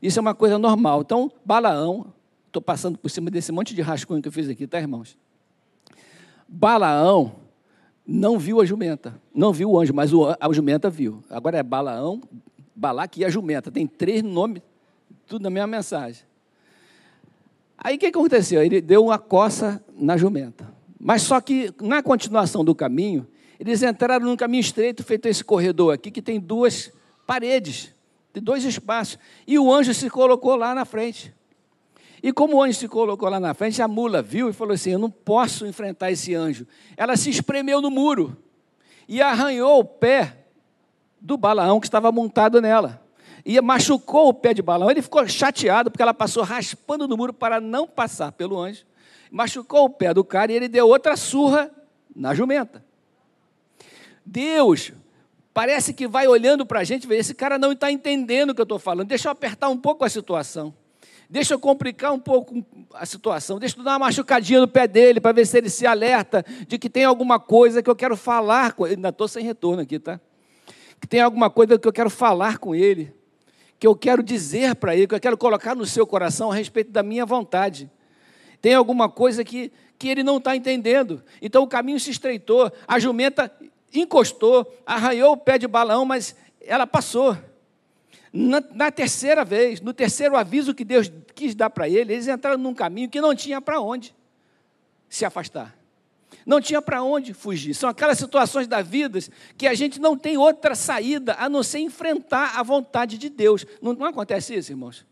Isso 0.00 0.18
é 0.18 0.22
uma 0.22 0.34
coisa 0.34 0.58
normal. 0.58 1.02
Então, 1.02 1.30
Balaão, 1.44 2.12
estou 2.46 2.62
passando 2.62 2.98
por 2.98 3.08
cima 3.10 3.30
desse 3.30 3.52
monte 3.52 3.74
de 3.74 3.82
rascunho 3.82 4.22
que 4.22 4.28
eu 4.28 4.32
fiz 4.32 4.48
aqui, 4.48 4.66
tá, 4.66 4.78
irmãos? 4.78 5.16
Balaão 6.48 7.32
não 8.06 8.38
viu 8.38 8.60
a 8.60 8.64
jumenta, 8.64 9.20
não 9.34 9.52
viu 9.52 9.70
o 9.70 9.80
anjo, 9.80 9.92
mas 9.92 10.10
a 10.40 10.52
jumenta 10.52 10.88
viu. 10.88 11.24
Agora 11.28 11.58
é 11.58 11.62
Balaão, 11.62 12.20
Balaque 12.74 13.20
e 13.20 13.24
a 13.24 13.30
jumenta. 13.30 13.70
Tem 13.70 13.86
três 13.86 14.22
nomes, 14.22 14.62
tudo 15.26 15.42
na 15.42 15.50
mesma 15.50 15.66
mensagem. 15.66 16.22
Aí 17.76 17.96
o 17.96 17.98
que 17.98 18.06
aconteceu? 18.06 18.62
Ele 18.62 18.80
deu 18.80 19.04
uma 19.04 19.18
coça 19.18 19.82
na 19.96 20.16
jumenta. 20.16 20.72
Mas 20.98 21.22
só 21.22 21.40
que 21.40 21.72
na 21.80 22.02
continuação 22.02 22.64
do 22.64 22.74
caminho, 22.74 23.26
eles 23.58 23.82
entraram 23.82 24.26
num 24.26 24.36
caminho 24.36 24.60
estreito, 24.60 25.02
feito 25.02 25.26
esse 25.26 25.42
corredor 25.42 25.94
aqui, 25.94 26.10
que 26.10 26.22
tem 26.22 26.38
duas 26.38 26.92
paredes 27.26 27.92
de 28.32 28.40
dois 28.40 28.64
espaços. 28.64 29.18
E 29.46 29.58
o 29.58 29.72
anjo 29.72 29.94
se 29.94 30.10
colocou 30.10 30.56
lá 30.56 30.74
na 30.74 30.84
frente. 30.84 31.34
E 32.22 32.32
como 32.32 32.56
o 32.56 32.62
anjo 32.62 32.78
se 32.78 32.88
colocou 32.88 33.28
lá 33.28 33.38
na 33.40 33.54
frente, 33.54 33.80
a 33.80 33.88
mula 33.88 34.20
viu 34.22 34.48
e 34.50 34.52
falou 34.52 34.74
assim: 34.74 34.90
Eu 34.90 34.98
não 34.98 35.10
posso 35.10 35.66
enfrentar 35.66 36.10
esse 36.10 36.34
anjo. 36.34 36.66
Ela 36.96 37.16
se 37.16 37.30
espremeu 37.30 37.80
no 37.80 37.90
muro 37.90 38.36
e 39.08 39.22
arranhou 39.22 39.80
o 39.80 39.84
pé 39.84 40.36
do 41.20 41.36
Balaão 41.36 41.80
que 41.80 41.86
estava 41.86 42.10
montado 42.12 42.60
nela. 42.60 43.02
E 43.44 43.60
machucou 43.60 44.28
o 44.28 44.34
pé 44.34 44.52
de 44.52 44.60
Balaão. 44.60 44.90
Ele 44.90 45.02
ficou 45.02 45.26
chateado 45.28 45.90
porque 45.90 46.02
ela 46.02 46.14
passou 46.14 46.42
raspando 46.42 47.06
no 47.06 47.16
muro 47.16 47.32
para 47.32 47.60
não 47.60 47.86
passar 47.86 48.32
pelo 48.32 48.58
anjo. 48.58 48.84
Machucou 49.30 49.84
o 49.84 49.90
pé 49.90 50.12
do 50.12 50.24
cara 50.24 50.52
e 50.52 50.56
ele 50.56 50.68
deu 50.68 50.88
outra 50.88 51.16
surra 51.16 51.70
na 52.14 52.34
jumenta. 52.34 52.85
Deus 54.26 54.92
parece 55.54 55.94
que 55.94 56.06
vai 56.06 56.26
olhando 56.26 56.66
para 56.66 56.80
a 56.80 56.84
gente 56.84 57.04
e 57.04 57.06
vê, 57.06 57.16
esse 57.16 57.32
cara 57.32 57.58
não 57.58 57.72
está 57.72 57.90
entendendo 57.90 58.50
o 58.50 58.54
que 58.54 58.60
eu 58.60 58.64
estou 58.64 58.78
falando, 58.78 59.08
deixa 59.08 59.28
eu 59.28 59.32
apertar 59.32 59.70
um 59.70 59.78
pouco 59.78 60.04
a 60.04 60.08
situação. 60.08 60.74
Deixa 61.28 61.54
eu 61.54 61.58
complicar 61.58 62.12
um 62.12 62.20
pouco 62.20 62.64
a 62.94 63.04
situação, 63.04 63.58
deixa 63.58 63.76
eu 63.76 63.82
dar 63.82 63.92
uma 63.92 64.00
machucadinha 64.00 64.60
no 64.60 64.68
pé 64.68 64.86
dele 64.86 65.20
para 65.20 65.32
ver 65.32 65.46
se 65.46 65.58
ele 65.58 65.68
se 65.68 65.86
alerta 65.86 66.44
de 66.68 66.78
que 66.78 66.88
tem 66.88 67.04
alguma 67.04 67.40
coisa 67.40 67.82
que 67.82 67.90
eu 67.90 67.96
quero 67.96 68.16
falar 68.16 68.74
com 68.74 68.86
ele. 68.86 68.96
Ainda 68.96 69.08
estou 69.08 69.26
sem 69.26 69.42
retorno 69.42 69.82
aqui, 69.82 69.98
tá? 69.98 70.20
Que 71.00 71.06
tem 71.06 71.20
alguma 71.20 71.50
coisa 71.50 71.78
que 71.78 71.88
eu 71.88 71.92
quero 71.92 72.10
falar 72.10 72.58
com 72.58 72.74
ele, 72.74 73.12
que 73.78 73.86
eu 73.86 73.96
quero 73.96 74.22
dizer 74.22 74.76
para 74.76 74.94
ele, 74.94 75.08
que 75.08 75.14
eu 75.16 75.20
quero 75.20 75.36
colocar 75.36 75.74
no 75.74 75.84
seu 75.84 76.06
coração 76.06 76.52
a 76.52 76.54
respeito 76.54 76.92
da 76.92 77.02
minha 77.02 77.26
vontade. 77.26 77.90
Tem 78.62 78.74
alguma 78.74 79.08
coisa 79.08 79.42
que, 79.42 79.72
que 79.98 80.08
ele 80.08 80.22
não 80.22 80.36
está 80.36 80.54
entendendo. 80.54 81.24
Então 81.42 81.64
o 81.64 81.66
caminho 81.66 81.98
se 81.98 82.10
estreitou, 82.10 82.70
a 82.86 83.00
jumenta 83.00 83.50
encostou, 83.94 84.66
arranhou 84.84 85.32
o 85.32 85.36
pé 85.36 85.58
de 85.58 85.66
balão, 85.66 86.04
mas 86.04 86.34
ela 86.60 86.86
passou. 86.86 87.36
Na, 88.32 88.62
na 88.74 88.90
terceira 88.90 89.44
vez, 89.44 89.80
no 89.80 89.94
terceiro 89.94 90.36
aviso 90.36 90.74
que 90.74 90.84
Deus 90.84 91.10
quis 91.34 91.54
dar 91.54 91.70
para 91.70 91.88
ele, 91.88 92.12
eles 92.12 92.28
entraram 92.28 92.58
num 92.58 92.74
caminho 92.74 93.08
que 93.08 93.20
não 93.20 93.34
tinha 93.34 93.60
para 93.60 93.80
onde 93.80 94.14
se 95.08 95.24
afastar. 95.24 95.74
Não 96.44 96.60
tinha 96.60 96.82
para 96.82 97.02
onde 97.02 97.32
fugir. 97.32 97.74
São 97.74 97.88
aquelas 97.88 98.18
situações 98.18 98.66
da 98.66 98.82
vida 98.82 99.18
que 99.56 99.66
a 99.66 99.74
gente 99.74 100.00
não 100.00 100.16
tem 100.16 100.36
outra 100.36 100.74
saída 100.74 101.34
a 101.38 101.48
não 101.48 101.62
ser 101.62 101.78
enfrentar 101.78 102.58
a 102.58 102.62
vontade 102.62 103.18
de 103.18 103.28
Deus. 103.28 103.64
Não, 103.80 103.94
não 103.94 104.06
acontece 104.06 104.54
isso, 104.54 104.70
irmãos? 104.70 105.04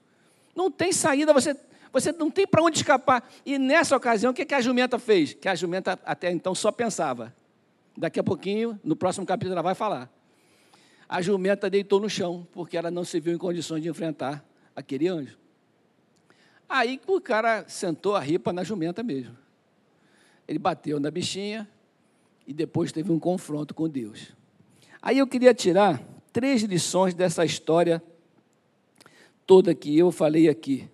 Não 0.54 0.70
tem 0.70 0.92
saída, 0.92 1.32
você, 1.32 1.56
você 1.92 2.12
não 2.12 2.30
tem 2.30 2.46
para 2.46 2.62
onde 2.62 2.76
escapar. 2.76 3.28
E 3.44 3.58
nessa 3.58 3.96
ocasião, 3.96 4.32
o 4.32 4.34
que, 4.34 4.44
que 4.44 4.54
a 4.54 4.60
jumenta 4.60 4.98
fez? 4.98 5.34
Que 5.34 5.48
a 5.48 5.54
jumenta 5.54 5.98
até 6.04 6.30
então 6.30 6.54
só 6.54 6.70
pensava. 6.70 7.34
Daqui 7.96 8.18
a 8.18 8.22
pouquinho, 8.22 8.78
no 8.82 8.96
próximo 8.96 9.24
capítulo, 9.24 9.52
ela 9.52 9.62
vai 9.62 9.74
falar. 9.74 10.10
A 11.08 11.22
jumenta 11.22 11.70
deitou 11.70 12.00
no 12.00 12.08
chão, 12.08 12.46
porque 12.52 12.76
ela 12.76 12.90
não 12.90 13.04
se 13.04 13.20
viu 13.20 13.34
em 13.34 13.38
condições 13.38 13.82
de 13.82 13.88
enfrentar 13.88 14.44
aquele 14.74 15.06
anjo. 15.06 15.38
Aí 16.68 17.00
o 17.06 17.20
cara 17.20 17.68
sentou 17.68 18.16
a 18.16 18.20
ripa 18.20 18.52
na 18.52 18.64
jumenta 18.64 19.02
mesmo. 19.02 19.36
Ele 20.48 20.58
bateu 20.58 20.98
na 20.98 21.10
bichinha 21.10 21.68
e 22.46 22.52
depois 22.52 22.90
teve 22.90 23.12
um 23.12 23.18
confronto 23.18 23.74
com 23.74 23.88
Deus. 23.88 24.32
Aí 25.00 25.18
eu 25.18 25.26
queria 25.26 25.54
tirar 25.54 26.02
três 26.32 26.62
lições 26.62 27.14
dessa 27.14 27.44
história 27.44 28.02
toda 29.46 29.74
que 29.74 29.96
eu 29.96 30.10
falei 30.10 30.48
aqui. 30.48 30.88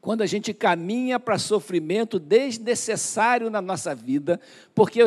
Quando 0.00 0.22
a 0.22 0.26
gente 0.26 0.54
caminha 0.54 1.18
para 1.18 1.38
sofrimento 1.38 2.20
desnecessário 2.20 3.50
na 3.50 3.60
nossa 3.60 3.94
vida, 3.94 4.40
porque 4.72 5.00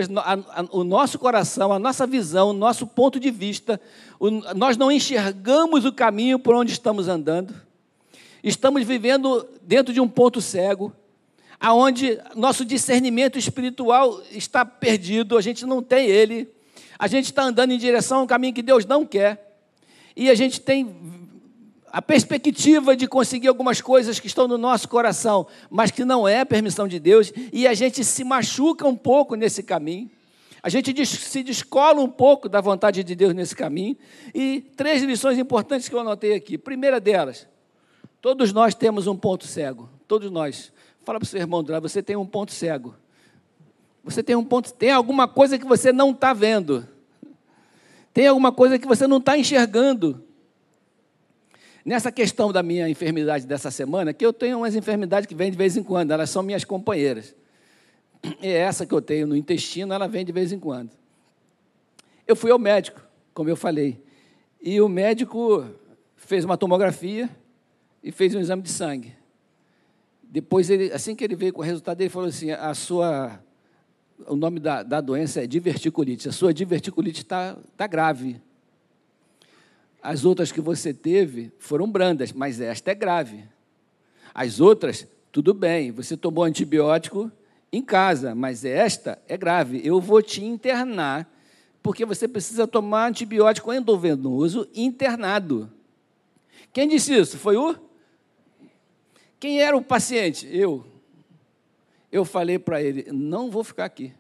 o 0.71 0.83
nosso 0.83 1.17
coração, 1.17 1.71
a 1.71 1.79
nossa 1.79 2.05
visão, 2.05 2.50
o 2.50 2.53
nosso 2.53 2.86
ponto 2.86 3.17
de 3.19 3.31
vista, 3.31 3.79
nós 4.55 4.75
não 4.75 4.91
enxergamos 4.91 5.86
o 5.86 5.93
caminho 5.93 6.38
por 6.38 6.55
onde 6.55 6.74
estamos 6.74 7.07
andando, 7.07 7.55
estamos 8.43 8.83
vivendo 8.83 9.48
dentro 9.62 9.93
de 9.93 10.01
um 10.01 10.10
ponto 10.10 10.41
cego, 10.41 10.93
aonde 11.57 12.19
nosso 12.36 12.65
discernimento 12.65 13.39
espiritual 13.39 14.21
está 14.29 14.65
perdido, 14.65 15.38
a 15.38 15.41
gente 15.41 15.65
não 15.65 15.81
tem 15.81 16.07
ele, 16.07 16.50
a 17.00 17.07
gente 17.07 17.25
está 17.25 17.43
andando 17.43 17.71
em 17.71 17.77
direção 17.77 18.19
a 18.19 18.24
um 18.24 18.27
caminho 18.27 18.53
que 18.53 18.62
Deus 18.62 18.86
não 18.86 19.05
quer, 19.05 19.57
e 20.17 20.29
a 20.29 20.36
gente 20.36 20.60
tem 20.60 20.83
a 21.91 22.01
perspectiva 22.01 22.95
de 22.95 23.05
conseguir 23.05 23.50
algumas 23.50 23.81
coisas 23.81 24.19
que 24.19 24.27
estão 24.27 24.48
no 24.48 24.57
nosso 24.57 24.88
coração, 24.88 25.45
mas 25.69 25.91
que 25.91 26.05
não 26.05 26.25
é 26.25 26.45
permissão 26.45 26.88
de 26.88 27.00
Deus, 27.00 27.33
e 27.51 27.67
a 27.67 27.74
gente 27.74 28.03
se 28.03 28.24
machuca 28.24 28.88
um 28.88 28.95
pouco 28.95 29.36
nesse 29.36 29.62
caminho. 29.62 30.10
A 30.63 30.69
gente 30.69 31.05
se 31.05 31.43
descola 31.43 32.00
um 32.01 32.07
pouco 32.07 32.48
da 32.48 32.62
vontade 32.62 33.03
de 33.03 33.15
Deus 33.15 33.33
nesse 33.33 33.55
caminho. 33.55 33.98
E 34.33 34.62
três 34.77 35.01
lições 35.01 35.39
importantes 35.39 35.89
que 35.89 35.95
eu 35.95 36.00
anotei 36.00 36.36
aqui. 36.36 36.55
Primeira 36.55 37.00
delas, 37.00 37.48
todos 38.21 38.53
nós 38.53 38.75
temos 38.75 39.07
um 39.07 39.17
ponto 39.17 39.48
cego. 39.48 39.89
Todos 40.07 40.29
nós. 40.29 40.71
Fala 41.03 41.17
para 41.19 41.25
o 41.25 41.27
seu 41.27 41.39
irmão 41.39 41.63
do 41.63 41.81
você 41.81 42.03
tem 42.03 42.15
um 42.15 42.27
ponto 42.27 42.51
cego. 42.51 42.95
Você 44.03 44.21
tem 44.21 44.36
um 44.36 44.43
ponto, 44.43 44.71
tem 44.71 44.91
alguma 44.91 45.27
coisa 45.27 45.57
que 45.57 45.65
você 45.65 45.91
não 45.91 46.12
está 46.12 46.31
vendo. 46.31 46.88
Tem 48.13 48.27
alguma 48.27 48.51
coisa 48.51 48.77
que 48.77 48.88
você 48.88 49.07
não 49.07 49.17
está 49.17 49.36
enxergando. 49.36 50.24
Nessa 51.83 52.11
questão 52.11 52.51
da 52.51 52.61
minha 52.61 52.88
enfermidade 52.88 53.47
dessa 53.47 53.71
semana, 53.71 54.13
que 54.13 54.25
eu 54.25 54.31
tenho 54.31 54.57
umas 54.57 54.75
enfermidades 54.75 55.25
que 55.25 55.33
vêm 55.33 55.50
de 55.50 55.57
vez 55.57 55.75
em 55.75 55.83
quando, 55.83 56.11
elas 56.11 56.29
são 56.29 56.43
minhas 56.43 56.63
companheiras. 56.63 57.35
E 58.41 58.47
essa 58.47 58.85
que 58.85 58.93
eu 58.93 59.01
tenho 59.01 59.25
no 59.25 59.35
intestino, 59.35 59.93
ela 59.93 60.07
vem 60.07 60.23
de 60.23 60.31
vez 60.31 60.51
em 60.51 60.59
quando. 60.59 60.91
Eu 62.27 62.35
fui 62.35 62.51
ao 62.51 62.59
médico, 62.59 63.01
como 63.33 63.50
eu 63.50 63.55
falei, 63.55 64.01
e 64.61 64.79
o 64.79 64.88
médico 64.88 65.65
fez 66.15 66.45
uma 66.45 66.55
tomografia 66.55 67.29
e 68.03 68.11
fez 68.11 68.35
um 68.35 68.39
exame 68.39 68.61
de 68.61 68.69
sangue. 68.69 69.15
Depois, 70.21 70.69
ele, 70.69 70.93
assim 70.93 71.15
que 71.15 71.23
ele 71.23 71.35
veio 71.35 71.51
com 71.51 71.61
o 71.61 71.65
resultado, 71.65 72.00
ele 72.00 72.09
falou 72.09 72.29
assim: 72.29 72.51
a 72.51 72.73
sua, 72.73 73.43
o 74.27 74.35
nome 74.35 74.59
da, 74.59 74.83
da 74.83 75.01
doença 75.01 75.43
é 75.43 75.47
diverticulite. 75.47 76.29
A 76.29 76.31
sua 76.31 76.53
diverticulite 76.53 77.23
está 77.23 77.57
tá 77.75 77.88
grave. 77.88 78.39
As 80.01 80.25
outras 80.25 80.51
que 80.51 80.62
você 80.62 80.94
teve 80.94 81.51
foram 81.59 81.90
brandas, 81.90 82.31
mas 82.31 82.59
esta 82.59 82.92
é 82.92 82.96
grave. 82.96 83.44
As 84.33 84.59
outras, 84.59 85.07
tudo 85.31 85.53
bem, 85.53 85.92
você 85.92 86.18
tomou 86.18 86.44
antibiótico 86.44 87.31
em 87.72 87.81
casa, 87.81 88.33
mas 88.33 88.66
esta 88.66 89.22
é 89.27 89.37
grave. 89.37 89.81
Eu 89.83 90.01
vou 90.01 90.22
te 90.22 90.44
internar, 90.44 91.31
porque 91.83 92.05
você 92.05 92.27
precisa 92.27 92.68
tomar 92.68 93.09
antibiótico 93.09 93.72
endovenoso 93.72 94.68
internado. 94.74 95.72
Quem 96.74 96.87
disse 96.87 97.14
isso? 97.14 97.37
Foi 97.37 97.57
o 97.57 97.75
quem 99.42 99.59
era 99.59 99.75
o 99.75 99.81
paciente? 99.81 100.48
Eu. 100.55 100.85
Eu 102.11 102.24
falei 102.24 102.59
para 102.59 102.79
ele: 102.79 103.11
não 103.11 103.50
vou 103.50 103.64
ficar 103.64 103.85
aqui. 103.85 104.14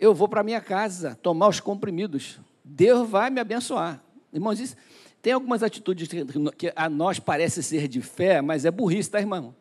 Eu 0.00 0.12
vou 0.12 0.28
para 0.28 0.42
minha 0.42 0.60
casa 0.60 1.16
tomar 1.22 1.46
os 1.46 1.60
comprimidos. 1.60 2.40
Deus 2.68 3.08
vai 3.08 3.30
me 3.30 3.40
abençoar. 3.40 4.02
Irmãos, 4.32 4.60
isso, 4.60 4.76
tem 5.22 5.32
algumas 5.32 5.62
atitudes 5.62 6.08
que 6.56 6.72
a 6.76 6.88
nós 6.88 7.18
parece 7.18 7.62
ser 7.62 7.88
de 7.88 8.02
fé, 8.02 8.42
mas 8.42 8.64
é 8.64 8.70
burrice, 8.70 9.10
tá, 9.10 9.18
irmão? 9.18 9.54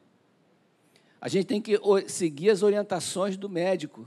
A 1.22 1.30
gente 1.30 1.46
tem 1.46 1.62
que 1.62 1.80
seguir 2.08 2.50
as 2.50 2.62
orientações 2.62 3.38
do 3.38 3.50
médico. 3.50 4.06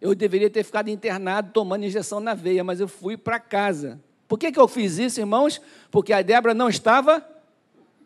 Eu 0.00 0.14
deveria 0.14 0.50
ter 0.50 0.62
ficado 0.62 0.88
internado 0.88 1.50
tomando 1.52 1.84
injeção 1.84 2.20
na 2.20 2.34
veia, 2.34 2.62
mas 2.62 2.80
eu 2.80 2.86
fui 2.86 3.16
para 3.16 3.40
casa. 3.40 3.98
Por 4.28 4.38
que, 4.38 4.52
que 4.52 4.60
eu 4.60 4.68
fiz 4.68 4.98
isso, 4.98 5.18
irmãos? 5.18 5.60
Porque 5.90 6.12
a 6.12 6.20
Débora 6.20 6.52
não 6.52 6.68
estava 6.68 7.26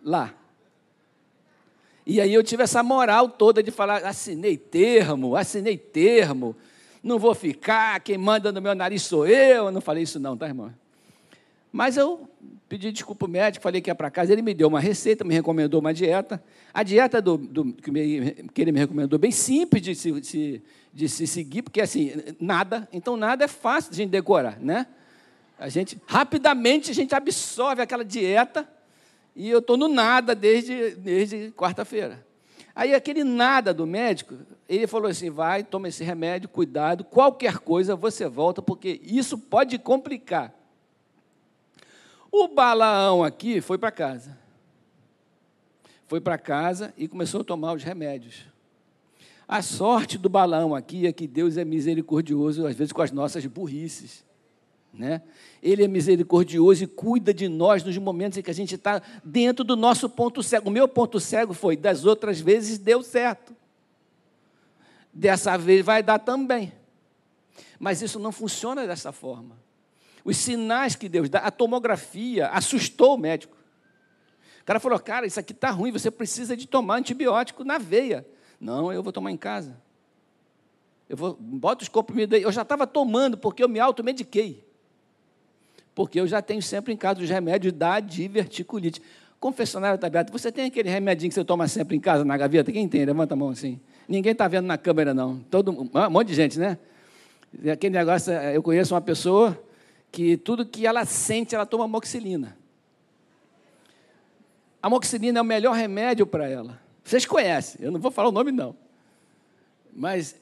lá. 0.05 0.35
E 2.07 2.21
aí 2.21 2.33
eu 2.33 2.43
tive 2.43 2.63
essa 2.63 2.83
moral 2.83 3.29
toda 3.29 3.63
de 3.63 3.71
falar, 3.71 4.05
assinei 4.05 4.57
termo, 4.57 5.37
assinei 5.37 5.77
termo, 5.77 6.57
não 7.03 7.19
vou 7.19 7.35
ficar, 7.35 8.01
quem 8.01 8.19
manda 8.19 8.53
no 8.53 8.61
meu 8.61 8.75
nariz 8.75 9.03
sou 9.03 9.27
eu. 9.27 9.67
Eu 9.67 9.73
não 9.73 9.81
falei 9.81 10.03
isso 10.03 10.21
não, 10.21 10.37
tá, 10.37 10.47
irmão? 10.47 10.73
Mas 11.73 11.97
eu 11.97 12.29
pedi 12.69 12.93
desculpa 12.93 13.27
ao 13.27 13.31
médico, 13.31 13.63
falei 13.63 13.81
que 13.81 13.91
ia 13.91 13.95
para 13.95 14.11
casa, 14.11 14.33
ele 14.33 14.43
me 14.43 14.55
deu 14.55 14.69
uma 14.69 14.81
receita, 14.81 15.25
me 15.25 15.35
recomendou 15.35 15.81
uma 15.81 15.95
dieta. 15.95 16.43
A 16.73 16.83
dieta 16.83 17.21
do, 17.21 17.37
do 17.37 17.73
que, 17.73 17.91
me, 17.91 18.33
que, 18.53 18.63
ele 18.63 18.73
me 18.73 18.79
recomendou, 18.79 19.19
bem 19.19 19.31
simples 19.31 19.83
de 19.83 19.95
se, 19.95 20.21
de, 20.21 20.63
de 20.93 21.09
se 21.09 21.27
seguir, 21.27 21.63
porque 21.63 21.81
assim, 21.81 22.13
nada, 22.39 22.89
então 22.93 23.17
nada 23.17 23.45
é 23.45 23.49
fácil 23.49 23.91
de 23.91 23.97
gente 23.97 24.11
decorar, 24.11 24.59
né? 24.61 24.87
A 25.59 25.69
gente, 25.69 25.99
rapidamente, 26.07 26.91
a 26.91 26.95
gente 26.95 27.15
absorve 27.15 27.83
aquela 27.83 28.05
dieta, 28.05 28.69
e 29.35 29.49
eu 29.49 29.59
estou 29.59 29.77
no 29.77 29.89
nada 29.89 30.35
desde, 30.35 30.93
desde 30.97 31.53
quarta-feira. 31.57 32.25
Aí 32.81 32.95
aquele 32.95 33.23
nada 33.23 33.75
do 33.75 33.87
médico, 33.87 34.39
ele 34.67 34.87
falou 34.87 35.11
assim: 35.11 35.29
vai, 35.29 35.63
toma 35.63 35.89
esse 35.89 36.03
remédio, 36.03 36.49
cuidado, 36.49 37.05
qualquer 37.05 37.59
coisa 37.59 37.95
você 37.95 38.27
volta, 38.27 38.63
porque 38.63 38.99
isso 39.05 39.37
pode 39.37 39.79
complicar. 39.79 40.51
O 42.33 42.49
Balaão 42.49 43.23
aqui 43.23 43.61
foi 43.61 43.77
para 43.77 43.91
casa. 43.91 44.35
Foi 46.09 46.23
para 46.23 46.39
casa 46.39 46.95
e 46.97 47.07
começou 47.07 47.43
a 47.43 47.45
tomar 47.45 47.75
os 47.75 47.85
remédios. 47.85 48.47
A 49.47 49.61
sorte 49.61 50.17
do 50.17 50.31
Balaão 50.31 50.75
aqui 50.75 51.07
é 51.07 51.13
que 51.13 51.27
Deus 51.27 51.59
é 51.59 51.67
misericordioso, 51.67 52.67
às 52.67 52.75
vezes 52.75 52.95
com 52.95 53.03
as 53.03 53.13
nossas 53.13 53.45
burrices. 53.45 54.25
Né? 54.93 55.23
Ele 55.63 55.85
é 55.85 55.89
misericordioso 55.89 56.85
e 56.85 56.87
cuida 56.87 57.33
de 57.33 57.49
nós 57.49 57.85
nos 57.85 57.97
momentos 57.97 58.39
em 58.39 58.43
que 58.43 58.51
a 58.51 58.55
gente 58.55 58.75
está 58.75 59.01
dentro 59.25 59.65
do 59.65 59.77
nosso 59.77 60.09
ponto 60.09 60.43
cego. 60.43 60.69
O 60.69 60.73
meu 60.73 60.89
ponto 60.89 61.21
cego 61.21 61.55
foi, 61.55 61.77
das 61.77 62.05
outras 62.05 62.41
vezes 62.41 62.79
deu 62.79 63.03
certo. 63.03 63.55
Dessa 65.13 65.57
vez 65.57 65.85
vai 65.85 66.03
dar 66.03 66.19
também. 66.19 66.73
Mas 67.79 68.03
isso 68.03 68.19
não 68.19 68.33
funciona 68.33 68.87
dessa 68.87 69.13
forma. 69.13 69.57
Os 70.25 70.37
sinais 70.37 70.95
que 70.95 71.09
Deus 71.09 71.29
dá, 71.29 71.39
a 71.41 71.51
tomografia 71.51 72.49
assustou 72.49 73.15
o 73.15 73.19
médico. 73.19 73.57
O 74.61 74.65
cara 74.65 74.79
falou: 74.79 74.99
Cara, 74.99 75.27
isso 75.27 75.41
aqui 75.41 75.53
está 75.53 75.71
ruim, 75.71 75.91
você 75.91 76.11
precisa 76.11 76.57
de 76.57 76.67
tomar 76.67 76.97
antibiótico 76.97 77.65
na 77.65 77.79
veia. 77.79 78.27
Não, 78.61 78.93
eu 78.93 79.03
vou 79.03 79.13
tomar 79.13 79.31
em 79.31 79.37
casa. 79.37 79.81
Eu 81.09 81.17
vou, 81.17 81.35
bota 81.41 81.83
os 81.83 81.89
comprimidos 81.89 82.37
aí. 82.37 82.43
Eu 82.43 82.53
já 82.53 82.63
estava 82.63 82.87
tomando 82.87 83.39
porque 83.39 83.65
eu 83.65 83.69
me 83.69 83.81
automediquei 83.81 84.70
porque 85.95 86.21
eu 86.21 86.27
já 86.27 86.41
tenho 86.41 86.63
sempre 86.63 86.93
em 86.93 86.97
casa 86.97 87.21
os 87.21 87.29
remédios 87.29 87.73
da 87.73 88.01
diverticulite. 88.01 89.03
Confessionário 89.39 89.95
está 89.95 90.07
aberto. 90.07 90.31
Você 90.33 90.53
tem 90.53 90.67
aquele 90.67 90.91
remedinho 90.91 91.31
que 91.31 91.35
você 91.35 91.45
toma 91.45 91.67
sempre 91.67 91.97
em 91.97 92.01
casa, 92.01 92.25
na 92.25 92.37
gaveta? 92.37 92.71
Quem 92.71 92.89
tem? 92.89 93.05
Levanta 93.05 93.35
a 93.35 93.37
mão 93.37 93.49
assim. 93.51 93.81
Ninguém 94.07 94.33
está 94.33 94.47
vendo 94.49 94.67
na 94.67 94.77
câmera, 94.77 95.15
não. 95.15 95.39
Todo, 95.51 95.71
um 95.71 96.11
monte 96.11 96.29
de 96.29 96.35
gente, 96.35 96.59
né? 96.59 96.77
Aquele 97.73 97.97
negócio, 97.97 98.33
eh, 98.33 98.57
eu 98.57 98.63
conheço 98.63 98.95
uma 98.95 99.01
pessoa 99.01 99.59
que 100.13 100.37
tudo 100.37 100.67
que 100.67 100.87
ela 100.87 101.05
sente, 101.05 101.55
ela 101.55 101.65
toma 101.65 101.89
moxilina. 101.89 102.57
A 104.83 104.89
moxilina 104.89 105.39
é 105.39 105.43
o 105.43 105.45
melhor 105.45 105.75
remédio 105.75 106.27
para 106.27 106.49
ela. 106.49 106.81
Vocês 107.05 107.27
conhecem, 107.27 107.85
eu 107.85 107.91
não 107.91 108.01
vou 108.01 108.11
falar 108.11 108.29
o 108.29 108.33
nome, 108.33 108.53
não. 108.53 108.75
Mas 109.93 110.37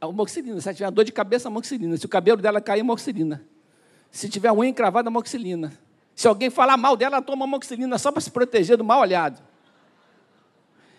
a 0.00 0.10
moxilina, 0.10 0.60
se 0.60 0.68
ela 0.68 0.74
tiver 0.74 0.90
dor 0.90 1.04
de 1.04 1.12
cabeça, 1.12 1.48
a 1.48 1.50
moxilina. 1.50 1.96
Se 1.96 2.06
o 2.06 2.08
cabelo 2.08 2.40
dela 2.40 2.60
cair, 2.60 2.80
a 2.80 2.84
moxilina. 2.84 3.42
Se 4.16 4.30
tiver 4.30 4.50
unha 4.50 4.66
encravada, 4.66 5.08
amoxilina. 5.08 5.70
Se 6.14 6.26
alguém 6.26 6.48
falar 6.48 6.78
mal 6.78 6.96
dela, 6.96 7.16
ela 7.16 7.22
toma 7.22 7.44
amoxicilina 7.44 7.98
só 7.98 8.10
para 8.10 8.22
se 8.22 8.30
proteger 8.30 8.74
do 8.74 8.82
mal 8.82 8.98
olhado. 9.00 9.42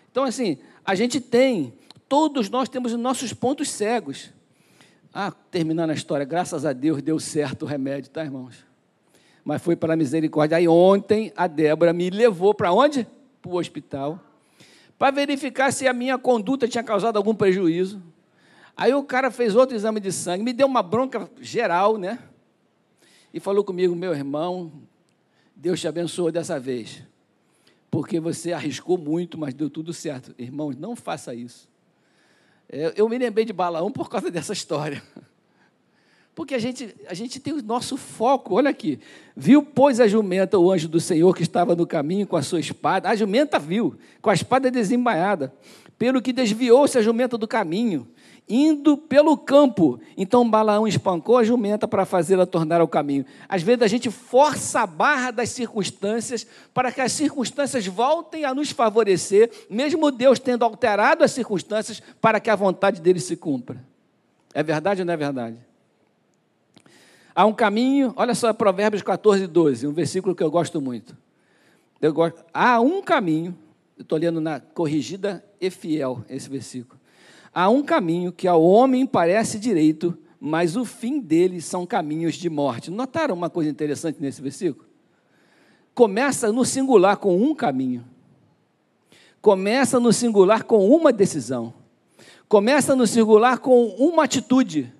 Então, 0.08 0.22
assim, 0.22 0.58
a 0.84 0.94
gente 0.94 1.20
tem, 1.20 1.72
todos 2.08 2.48
nós 2.48 2.68
temos 2.68 2.92
os 2.92 2.98
nossos 2.98 3.32
pontos 3.32 3.70
cegos. 3.70 4.32
Ah, 5.12 5.32
terminando 5.50 5.90
a 5.90 5.94
história, 5.94 6.24
graças 6.24 6.64
a 6.64 6.72
Deus 6.72 7.02
deu 7.02 7.18
certo 7.18 7.62
o 7.62 7.66
remédio, 7.66 8.08
tá, 8.08 8.22
irmãos? 8.22 8.64
Mas 9.44 9.60
foi 9.60 9.74
para 9.74 9.94
a 9.94 9.96
misericórdia. 9.96 10.56
Aí 10.56 10.68
ontem 10.68 11.32
a 11.36 11.48
Débora 11.48 11.92
me 11.92 12.10
levou 12.10 12.54
para 12.54 12.70
onde? 12.70 13.04
Para 13.42 13.50
o 13.50 13.56
hospital. 13.56 14.20
Para 14.96 15.10
verificar 15.10 15.72
se 15.72 15.88
a 15.88 15.92
minha 15.92 16.18
conduta 16.18 16.68
tinha 16.68 16.84
causado 16.84 17.16
algum 17.16 17.34
prejuízo. 17.34 18.00
Aí 18.76 18.94
o 18.94 19.02
cara 19.02 19.28
fez 19.32 19.56
outro 19.56 19.74
exame 19.74 19.98
de 19.98 20.12
sangue, 20.12 20.44
me 20.44 20.52
deu 20.52 20.68
uma 20.68 20.84
bronca 20.84 21.28
geral, 21.40 21.98
né? 21.98 22.20
E 23.32 23.40
falou 23.40 23.62
comigo, 23.62 23.94
meu 23.94 24.14
irmão, 24.14 24.72
Deus 25.54 25.80
te 25.80 25.88
abençoou 25.88 26.32
dessa 26.32 26.58
vez. 26.58 27.02
Porque 27.90 28.20
você 28.20 28.52
arriscou 28.52 28.96
muito, 28.96 29.38
mas 29.38 29.54
deu 29.54 29.68
tudo 29.68 29.92
certo. 29.92 30.34
Irmãos, 30.38 30.76
não 30.76 30.94
faça 30.94 31.34
isso. 31.34 31.68
É, 32.68 32.92
eu 32.96 33.08
me 33.08 33.18
lembrei 33.18 33.44
de 33.44 33.52
Balaão 33.52 33.90
por 33.90 34.10
causa 34.10 34.30
dessa 34.30 34.52
história. 34.52 35.02
Porque 36.34 36.54
a 36.54 36.58
gente, 36.58 36.94
a 37.08 37.14
gente 37.14 37.40
tem 37.40 37.52
o 37.52 37.60
nosso 37.60 37.96
foco, 37.96 38.54
olha 38.54 38.70
aqui. 38.70 39.00
Viu, 39.36 39.60
pois, 39.60 39.98
a 39.98 40.06
jumenta, 40.06 40.56
o 40.56 40.70
anjo 40.70 40.86
do 40.86 41.00
Senhor 41.00 41.34
que 41.34 41.42
estava 41.42 41.74
no 41.74 41.84
caminho 41.84 42.28
com 42.28 42.36
a 42.36 42.42
sua 42.42 42.60
espada. 42.60 43.08
A 43.08 43.16
jumenta 43.16 43.58
viu, 43.58 43.96
com 44.22 44.30
a 44.30 44.34
espada 44.34 44.70
desembainhada. 44.70 45.52
Pelo 45.98 46.22
que 46.22 46.32
desviou-se 46.32 46.96
a 46.96 47.02
jumenta 47.02 47.36
do 47.36 47.48
caminho 47.48 48.06
indo 48.48 48.96
pelo 48.96 49.36
campo. 49.36 50.00
Então 50.16 50.48
Balaão 50.48 50.88
espancou 50.88 51.36
a 51.36 51.44
jumenta 51.44 51.86
para 51.86 52.06
fazê-la 52.06 52.46
tornar 52.46 52.80
ao 52.80 52.88
caminho. 52.88 53.26
Às 53.48 53.62
vezes 53.62 53.82
a 53.82 53.86
gente 53.86 54.10
força 54.10 54.80
a 54.80 54.86
barra 54.86 55.30
das 55.30 55.50
circunstâncias 55.50 56.46
para 56.72 56.90
que 56.90 57.00
as 57.00 57.12
circunstâncias 57.12 57.86
voltem 57.86 58.44
a 58.44 58.54
nos 58.54 58.70
favorecer, 58.70 59.50
mesmo 59.68 60.10
Deus 60.10 60.38
tendo 60.38 60.64
alterado 60.64 61.22
as 61.22 61.32
circunstâncias 61.32 62.02
para 62.20 62.40
que 62.40 62.50
a 62.50 62.56
vontade 62.56 63.00
dele 63.00 63.20
se 63.20 63.36
cumpra. 63.36 63.82
É 64.54 64.62
verdade 64.62 65.02
ou 65.02 65.06
não 65.06 65.12
é 65.12 65.16
verdade? 65.16 65.58
Há 67.34 67.46
um 67.46 67.52
caminho, 67.52 68.12
olha 68.16 68.34
só 68.34 68.52
Provérbios 68.52 69.02
14, 69.02 69.46
12, 69.46 69.86
um 69.86 69.92
versículo 69.92 70.34
que 70.34 70.42
eu 70.42 70.50
gosto 70.50 70.80
muito. 70.80 71.16
Eu 72.00 72.12
gosto, 72.12 72.44
há 72.52 72.80
um 72.80 73.00
caminho, 73.00 73.56
eu 73.96 74.02
estou 74.02 74.18
lendo 74.18 74.40
na 74.40 74.58
corrigida 74.58 75.44
e 75.60 75.70
fiel 75.70 76.24
esse 76.28 76.48
versículo. 76.48 76.97
Há 77.52 77.68
um 77.68 77.82
caminho 77.82 78.32
que 78.32 78.46
ao 78.46 78.62
homem 78.62 79.06
parece 79.06 79.58
direito, 79.58 80.16
mas 80.40 80.76
o 80.76 80.84
fim 80.84 81.20
dele 81.20 81.60
são 81.60 81.86
caminhos 81.86 82.34
de 82.34 82.48
morte. 82.48 82.90
Notaram 82.90 83.34
uma 83.34 83.50
coisa 83.50 83.70
interessante 83.70 84.20
nesse 84.20 84.40
versículo? 84.40 84.86
Começa 85.94 86.52
no 86.52 86.64
singular 86.64 87.16
com 87.16 87.36
um 87.36 87.54
caminho. 87.54 88.04
Começa 89.40 89.98
no 89.98 90.12
singular 90.12 90.64
com 90.64 90.88
uma 90.88 91.12
decisão. 91.12 91.74
Começa 92.48 92.94
no 92.94 93.06
singular 93.06 93.58
com 93.58 93.86
uma 93.86 94.24
atitude 94.24 94.92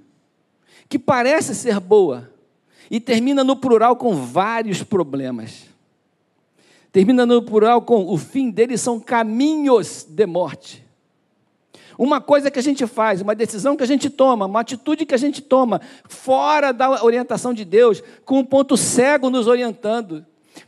que 0.89 0.99
parece 0.99 1.55
ser 1.55 1.79
boa 1.81 2.31
e 2.91 2.99
termina 2.99 3.45
no 3.45 3.57
plural 3.57 3.97
com 3.97 4.15
vários 4.15 4.83
problemas. 4.83 5.67
Termina 6.91 7.27
no 7.27 7.43
plural 7.43 7.83
com 7.83 8.07
o 8.07 8.17
fim 8.17 8.51
deles 8.51 8.81
são 8.81 8.99
caminhos 8.99 10.07
de 10.09 10.27
morte. 10.27 10.88
Uma 11.99 12.21
coisa 12.21 12.49
que 12.49 12.61
a 12.61 12.63
gente 12.63 12.87
faz, 12.87 13.21
uma 13.21 13.35
decisão 13.35 13.77
que 13.77 13.83
a 13.83 13.87
gente 13.87 14.09
toma, 14.09 14.47
uma 14.47 14.61
atitude 14.61 15.05
que 15.05 15.15
a 15.17 15.19
gente 15.19 15.43
toma, 15.43 15.81
fora 16.09 16.73
da 16.73 17.03
orientação 17.05 17.53
de 17.53 17.65
Deus, 17.65 18.01
com 18.25 18.39
um 18.39 18.45
ponto 18.45 18.77
cego 18.77 19.29
nos 19.29 19.49
orientando, 19.49 20.25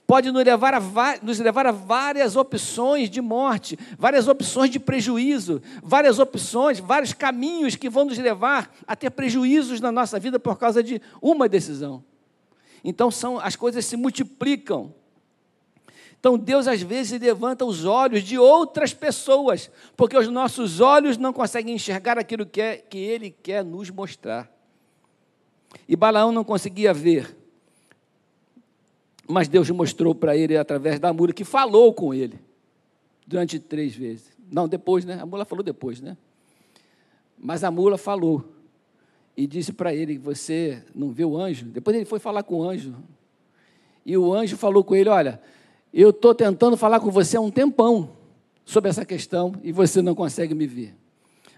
pode 0.09 0.33
nos 0.33 0.45
levar, 0.45 0.75
a, 0.75 0.81
nos 1.23 1.39
levar 1.39 1.69
a 1.69 1.71
várias 1.73 2.35
opções 2.35 3.09
de 3.09 3.21
morte, 3.21 3.79
várias 3.97 4.27
opções 4.27 4.71
de 4.71 4.81
prejuízo, 4.81 5.63
várias 5.83 6.19
opções, 6.19 6.81
vários 6.81 7.13
caminhos 7.13 7.77
que 7.77 7.89
vão 7.89 8.07
nos 8.07 8.19
levar 8.19 8.75
a 8.85 8.97
ter 8.97 9.11
prejuízos 9.11 9.81
na 9.81 9.93
nossa 9.93 10.19
vida 10.19 10.41
por 10.41 10.59
causa 10.59 10.83
de 10.83 11.01
uma 11.23 11.49
decisão. 11.49 12.03
Então 12.83 13.09
são 13.09 13.39
as 13.39 13.55
coisas 13.55 13.85
se 13.85 13.97
multiplicam. 13.97 14.93
Então 16.21 16.37
Deus 16.37 16.69
às 16.69 16.83
vezes 16.83 17.19
levanta 17.19 17.65
os 17.65 17.87
olhos 17.87 18.23
de 18.23 18.39
outras 18.39 18.93
pessoas, 18.93 19.71
porque 19.97 20.17
os 20.17 20.29
nossos 20.29 20.79
olhos 20.79 21.17
não 21.17 21.33
conseguem 21.33 21.75
enxergar 21.75 22.19
aquilo 22.19 22.45
que, 22.45 22.61
é, 22.61 22.77
que 22.77 22.99
Ele 22.99 23.31
quer 23.31 23.65
nos 23.65 23.89
mostrar. 23.91 24.49
E 25.89 25.97
Balaão 25.97 26.31
não 26.31 26.45
conseguia 26.45 26.93
ver, 26.93 27.35
mas 29.27 29.49
Deus 29.49 29.71
mostrou 29.71 30.15
para 30.15 30.37
ele 30.37 30.57
através 30.57 30.99
da 30.99 31.13
mula 31.13 31.33
que 31.33 31.45
falou 31.45 31.95
com 31.95 32.13
ele 32.13 32.39
durante 33.27 33.59
três 33.61 33.95
vezes. 33.95 34.31
Não, 34.51 34.69
depois, 34.69 35.05
né? 35.05 35.21
A 35.21 35.25
mula 35.25 35.45
falou 35.45 35.63
depois, 35.63 36.01
né? 36.01 36.17
Mas 37.39 37.63
a 37.63 37.71
mula 37.71 37.97
falou 37.97 38.45
e 39.37 39.47
disse 39.47 39.73
para 39.73 39.95
ele: 39.95 40.19
Você 40.19 40.83
não 40.95 41.11
viu 41.13 41.31
o 41.31 41.39
anjo? 41.39 41.67
Depois 41.67 41.97
ele 41.97 42.05
foi 42.05 42.19
falar 42.19 42.43
com 42.43 42.57
o 42.57 42.69
anjo. 42.69 42.95
E 44.05 44.17
o 44.17 44.35
anjo 44.35 44.57
falou 44.57 44.83
com 44.83 44.97
ele: 44.97 45.09
Olha, 45.09 45.41
eu 45.93 46.11
estou 46.11 46.35
tentando 46.35 46.77
falar 46.77 47.01
com 47.01 47.11
você 47.11 47.37
há 47.37 47.41
um 47.41 47.51
tempão 47.51 48.11
sobre 48.65 48.91
essa 48.91 49.05
questão 49.05 49.55
e 49.63 49.73
você 49.73 50.01
não 50.01 50.15
consegue 50.15 50.55
me 50.55 50.67
ver. 50.67 50.95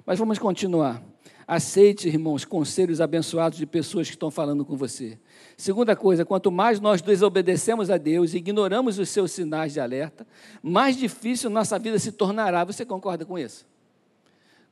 Mas 0.06 0.18
vamos 0.18 0.38
continuar. 0.38 1.02
Aceite, 1.46 2.08
irmãos, 2.08 2.44
conselhos 2.44 3.00
abençoados 3.00 3.58
de 3.58 3.66
pessoas 3.66 4.08
que 4.08 4.14
estão 4.14 4.30
falando 4.30 4.64
com 4.64 4.76
você. 4.76 5.18
Segunda 5.56 5.94
coisa, 5.94 6.24
quanto 6.24 6.50
mais 6.50 6.80
nós 6.80 7.02
desobedecemos 7.02 7.90
a 7.90 7.98
Deus 7.98 8.32
e 8.32 8.38
ignoramos 8.38 8.98
os 8.98 9.08
seus 9.10 9.32
sinais 9.32 9.72
de 9.72 9.80
alerta, 9.80 10.26
mais 10.62 10.96
difícil 10.96 11.50
nossa 11.50 11.78
vida 11.78 11.98
se 11.98 12.12
tornará. 12.12 12.64
Você 12.64 12.84
concorda 12.86 13.24
com 13.24 13.38
isso? 13.38 13.66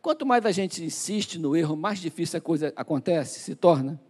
Quanto 0.00 0.24
mais 0.24 0.46
a 0.46 0.52
gente 0.52 0.82
insiste 0.82 1.38
no 1.38 1.54
erro, 1.54 1.76
mais 1.76 1.98
difícil 1.98 2.38
a 2.38 2.40
coisa 2.40 2.72
acontece, 2.74 3.40
se 3.40 3.54
torna. 3.54 4.00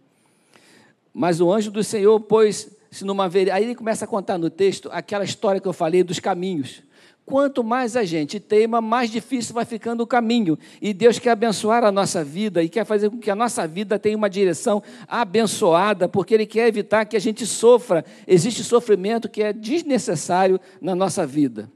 Mas 1.13 1.41
o 1.41 1.51
anjo 1.51 1.69
do 1.69 1.83
Senhor 1.83 2.17
pôs 2.21 2.69
se 2.91 3.05
numa. 3.05 3.25
Aí 3.25 3.63
ele 3.63 3.73
começa 3.73 4.03
a 4.03 4.07
contar 4.07 4.37
no 4.37 4.49
texto 4.49 4.89
aquela 4.91 5.23
história 5.23 5.61
que 5.61 5.67
eu 5.67 5.73
falei 5.73 6.03
dos 6.03 6.19
caminhos. 6.19 6.83
Quanto 7.25 7.63
mais 7.63 7.95
a 7.95 8.03
gente 8.03 8.39
teima, 8.39 8.81
mais 8.81 9.09
difícil 9.09 9.53
vai 9.53 9.63
ficando 9.63 10.01
o 10.01 10.07
caminho. 10.07 10.59
E 10.81 10.93
Deus 10.93 11.17
quer 11.17 11.29
abençoar 11.29 11.83
a 11.83 11.91
nossa 11.91 12.23
vida 12.23 12.61
e 12.61 12.67
quer 12.67 12.83
fazer 12.83 13.09
com 13.09 13.19
que 13.19 13.31
a 13.31 13.35
nossa 13.35 13.65
vida 13.65 13.97
tenha 13.97 14.17
uma 14.17 14.29
direção 14.29 14.83
abençoada, 15.07 16.09
porque 16.09 16.33
Ele 16.33 16.45
quer 16.45 16.67
evitar 16.67 17.05
que 17.05 17.15
a 17.15 17.21
gente 17.21 17.45
sofra. 17.45 18.03
Existe 18.27 18.63
sofrimento 18.63 19.29
que 19.29 19.41
é 19.41 19.53
desnecessário 19.53 20.59
na 20.81 20.93
nossa 20.93 21.25
vida. 21.25 21.71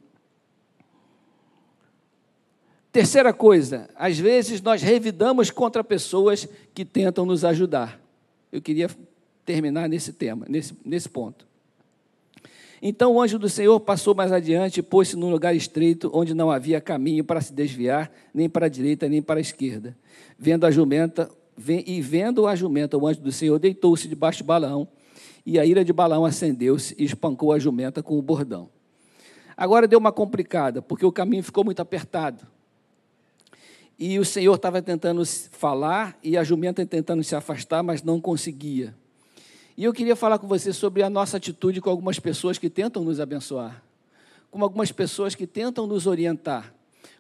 Terceira 2.91 3.31
coisa, 3.31 3.89
às 3.95 4.17
vezes 4.17 4.61
nós 4.61 4.81
revidamos 4.81 5.51
contra 5.51 5.83
pessoas 5.83 6.47
que 6.73 6.83
tentam 6.83 7.25
nos 7.25 7.45
ajudar. 7.45 7.99
Eu 8.51 8.61
queria 8.61 8.89
terminar 9.45 9.87
nesse 9.87 10.11
tema, 10.11 10.45
nesse, 10.49 10.73
nesse 10.83 11.07
ponto. 11.07 11.45
Então 12.81 13.13
o 13.13 13.21
anjo 13.21 13.39
do 13.39 13.49
Senhor 13.49 13.79
passou 13.79 14.13
mais 14.13 14.31
adiante 14.31 14.79
e 14.79 14.83
pôs-se 14.83 15.15
num 15.15 15.29
lugar 15.29 15.55
estreito, 15.55 16.11
onde 16.13 16.33
não 16.33 16.51
havia 16.51 16.81
caminho 16.81 17.23
para 17.23 17.41
se 17.41 17.53
desviar, 17.53 18.11
nem 18.33 18.49
para 18.49 18.65
a 18.65 18.69
direita, 18.69 19.07
nem 19.07 19.21
para 19.21 19.39
a 19.39 19.41
esquerda. 19.41 19.97
Vendo 20.37 20.65
a 20.65 20.71
jumenta, 20.71 21.29
e 21.67 22.01
vendo 22.01 22.45
a 22.47 22.55
jumenta, 22.55 22.97
o 22.97 23.07
anjo 23.07 23.21
do 23.21 23.31
Senhor 23.31 23.57
deitou-se 23.57 24.07
debaixo 24.07 24.39
de 24.39 24.43
Balaão, 24.43 24.87
e 25.45 25.57
a 25.59 25.65
ira 25.65 25.85
de 25.85 25.93
Balaão 25.93 26.25
acendeu-se 26.25 26.95
e 26.97 27.05
espancou 27.05 27.51
a 27.51 27.59
jumenta 27.59 28.03
com 28.03 28.17
o 28.19 28.21
bordão. 28.21 28.69
Agora 29.55 29.87
deu 29.87 29.97
uma 29.97 30.11
complicada, 30.11 30.81
porque 30.81 31.05
o 31.05 31.11
caminho 31.11 31.43
ficou 31.43 31.63
muito 31.63 31.79
apertado. 31.79 32.45
E 33.97 34.19
o 34.19 34.25
Senhor 34.25 34.53
estava 34.53 34.81
tentando 34.81 35.25
falar 35.25 36.19
e 36.21 36.37
a 36.37 36.43
jumenta 36.43 36.85
tentando 36.85 37.23
se 37.23 37.35
afastar, 37.35 37.81
mas 37.81 38.03
não 38.03 38.19
conseguia. 38.19 38.93
E 39.77 39.83
eu 39.83 39.91
queria 39.91 40.15
falar 40.15 40.39
com 40.39 40.47
você 40.47 40.71
sobre 40.71 41.03
a 41.03 41.09
nossa 41.09 41.35
atitude 41.35 41.81
com 41.81 41.89
algumas 41.89 42.17
pessoas 42.17 42.57
que 42.57 42.69
tentam 42.69 43.03
nos 43.03 43.19
abençoar, 43.19 43.83
com 44.49 44.63
algumas 44.63 44.89
pessoas 44.89 45.35
que 45.35 45.45
tentam 45.45 45.85
nos 45.85 46.07
orientar, 46.07 46.73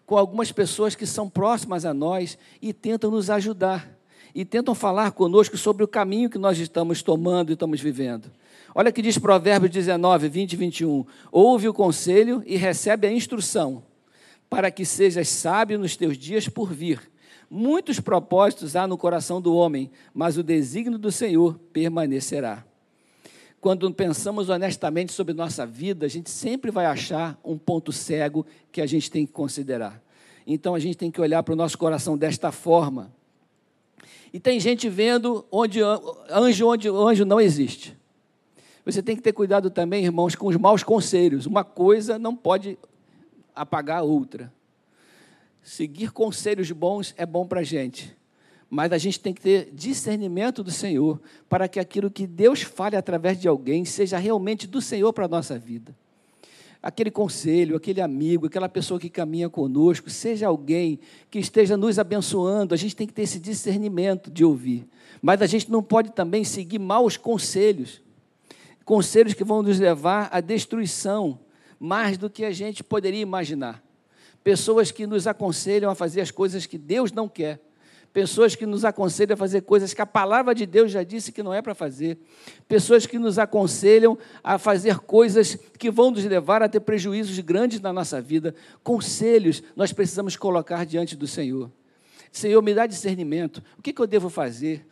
com 0.05 0.17
algumas 0.17 0.53
pessoas 0.53 0.95
que 0.95 1.05
são 1.05 1.29
próximas 1.29 1.83
a 1.83 1.93
nós 1.93 2.37
e 2.61 2.71
tentam 2.71 3.11
nos 3.11 3.29
ajudar, 3.29 3.91
e 4.33 4.45
tentam 4.45 4.73
falar 4.73 5.11
conosco 5.11 5.57
sobre 5.57 5.83
o 5.83 5.87
caminho 5.87 6.29
que 6.29 6.37
nós 6.37 6.57
estamos 6.57 7.03
tomando 7.03 7.49
e 7.49 7.53
estamos 7.53 7.81
vivendo. 7.81 8.31
Olha 8.73 8.91
que 8.91 9.01
diz 9.01 9.17
Provérbios 9.17 9.71
19, 9.71 10.29
20 10.29 10.53
e 10.53 10.55
21. 10.55 11.05
Ouve 11.31 11.67
o 11.67 11.73
conselho 11.73 12.41
e 12.45 12.55
recebe 12.55 13.05
a 13.05 13.11
instrução, 13.11 13.83
para 14.49 14.71
que 14.71 14.85
sejas 14.85 15.27
sábio 15.27 15.77
nos 15.77 15.97
teus 15.97 16.17
dias 16.17 16.47
por 16.47 16.73
vir 16.73 17.01
Muitos 17.49 17.99
propósitos 17.99 18.75
há 18.75 18.87
no 18.87 18.97
coração 18.97 19.39
do 19.39 19.55
homem, 19.55 19.91
mas 20.13 20.37
o 20.37 20.43
desígnio 20.43 20.97
do 20.97 21.11
Senhor 21.11 21.59
permanecerá. 21.71 22.65
Quando 23.61 23.91
pensamos 23.93 24.49
honestamente 24.49 25.11
sobre 25.11 25.33
nossa 25.33 25.65
vida, 25.65 26.05
a 26.05 26.09
gente 26.09 26.29
sempre 26.29 26.69
vai 26.69 26.85
achar 26.85 27.39
um 27.43 27.57
ponto 27.57 27.91
cego 27.91 28.45
que 28.71 28.81
a 28.81 28.85
gente 28.85 29.09
tem 29.09 29.25
que 29.25 29.33
considerar. 29.33 30.01
Então 30.45 30.75
a 30.75 30.79
gente 30.79 30.97
tem 30.97 31.09
que 31.09 31.19
olhar 31.19 31.41
para 31.41 31.53
o 31.53 31.55
nosso 31.55 31.77
coração 31.77 32.17
desta 32.17 32.51
forma. 32.51 33.11
E 34.31 34.39
tem 34.39 34.59
gente 34.59 34.87
vendo 34.89 35.45
onde 35.51 35.79
anjo 36.29 36.67
onde 36.67 36.89
anjo 36.89 37.25
não 37.25 37.41
existe. 37.41 37.97
Você 38.85 39.01
tem 39.01 39.15
que 39.15 39.21
ter 39.21 39.33
cuidado 39.33 39.71
também, 39.71 40.03
irmãos, 40.03 40.35
com 40.35 40.47
os 40.47 40.57
maus 40.57 40.83
conselhos. 40.83 41.47
Uma 41.47 41.63
coisa 41.63 42.19
não 42.19 42.35
pode 42.35 42.77
apagar 43.55 43.99
a 43.99 44.03
outra. 44.03 44.53
Seguir 45.65 46.11
conselhos 46.11 46.71
bons 46.71 47.15
é 47.17 47.25
bom 47.25 47.43
para 47.47 47.61
a 47.61 47.63
gente, 47.63 48.15
mas 48.69 48.91
a 48.91 48.99
gente 48.99 49.19
tem 49.19 49.33
que 49.33 49.41
ter 49.41 49.71
discernimento 49.73 50.63
do 50.63 50.69
Senhor 50.69 51.19
para 51.49 51.67
que 51.67 51.79
aquilo 51.79 52.11
que 52.11 52.27
Deus 52.27 52.61
fale 52.61 52.95
através 52.95 53.39
de 53.41 53.47
alguém 53.47 53.83
seja 53.83 54.19
realmente 54.19 54.67
do 54.67 54.79
Senhor 54.79 55.11
para 55.11 55.25
a 55.25 55.27
nossa 55.27 55.57
vida. 55.57 55.95
Aquele 56.83 57.09
conselho, 57.09 57.75
aquele 57.75 57.99
amigo, 57.99 58.45
aquela 58.45 58.69
pessoa 58.69 58.99
que 58.99 59.09
caminha 59.09 59.49
conosco, 59.49 60.07
seja 60.07 60.45
alguém 60.45 60.99
que 61.31 61.39
esteja 61.39 61.75
nos 61.75 61.97
abençoando, 61.97 62.75
a 62.75 62.77
gente 62.77 62.95
tem 62.95 63.07
que 63.07 63.13
ter 63.13 63.23
esse 63.23 63.39
discernimento 63.39 64.29
de 64.29 64.45
ouvir. 64.45 64.87
Mas 65.19 65.41
a 65.41 65.47
gente 65.47 65.71
não 65.71 65.81
pode 65.81 66.11
também 66.11 66.43
seguir 66.43 66.77
maus 66.77 67.17
conselhos 67.17 68.05
conselhos 68.85 69.33
que 69.33 69.43
vão 69.43 69.63
nos 69.63 69.79
levar 69.79 70.29
à 70.31 70.39
destruição, 70.39 71.39
mais 71.79 72.19
do 72.19 72.29
que 72.29 72.45
a 72.45 72.51
gente 72.51 72.83
poderia 72.83 73.19
imaginar. 73.19 73.84
Pessoas 74.45 74.91
que 74.91 75.07
nos 75.07 75.25
aconselham 75.25 75.89
a 75.89 75.95
fazer 75.95 76.21
as 76.21 76.29
coisas 76.29 76.67
que 76.67 76.77
Deus 76.77 77.11
não 77.11 77.27
quer. 77.27 77.59
Pessoas 78.13 78.53
que 78.53 78.63
nos 78.63 78.85
aconselham 78.85 79.33
a 79.33 79.37
fazer 79.37 79.61
coisas 79.61 79.91
que 79.91 80.03
a 80.03 80.05
palavra 80.05 80.53
de 80.53 80.67
Deus 80.67 80.91
já 80.91 81.01
disse 81.01 81.31
que 81.31 81.41
não 81.41 81.51
é 81.51 81.63
para 81.63 81.73
fazer. 81.73 82.19
Pessoas 82.67 83.07
que 83.07 83.17
nos 83.17 83.39
aconselham 83.39 84.15
a 84.43 84.59
fazer 84.59 84.99
coisas 84.99 85.55
que 85.79 85.89
vão 85.89 86.11
nos 86.11 86.23
levar 86.23 86.61
a 86.61 86.69
ter 86.69 86.79
prejuízos 86.79 87.39
grandes 87.39 87.81
na 87.81 87.91
nossa 87.91 88.21
vida. 88.21 88.53
Conselhos 88.83 89.63
nós 89.75 89.91
precisamos 89.91 90.37
colocar 90.37 90.85
diante 90.85 91.15
do 91.15 91.25
Senhor. 91.25 91.71
Senhor, 92.37 92.61
me 92.61 92.73
dá 92.73 92.85
discernimento. 92.85 93.63
O 93.77 93.81
que, 93.81 93.93
que 93.93 94.01
eu 94.01 94.05
devo 94.05 94.29
fazer? 94.29 94.85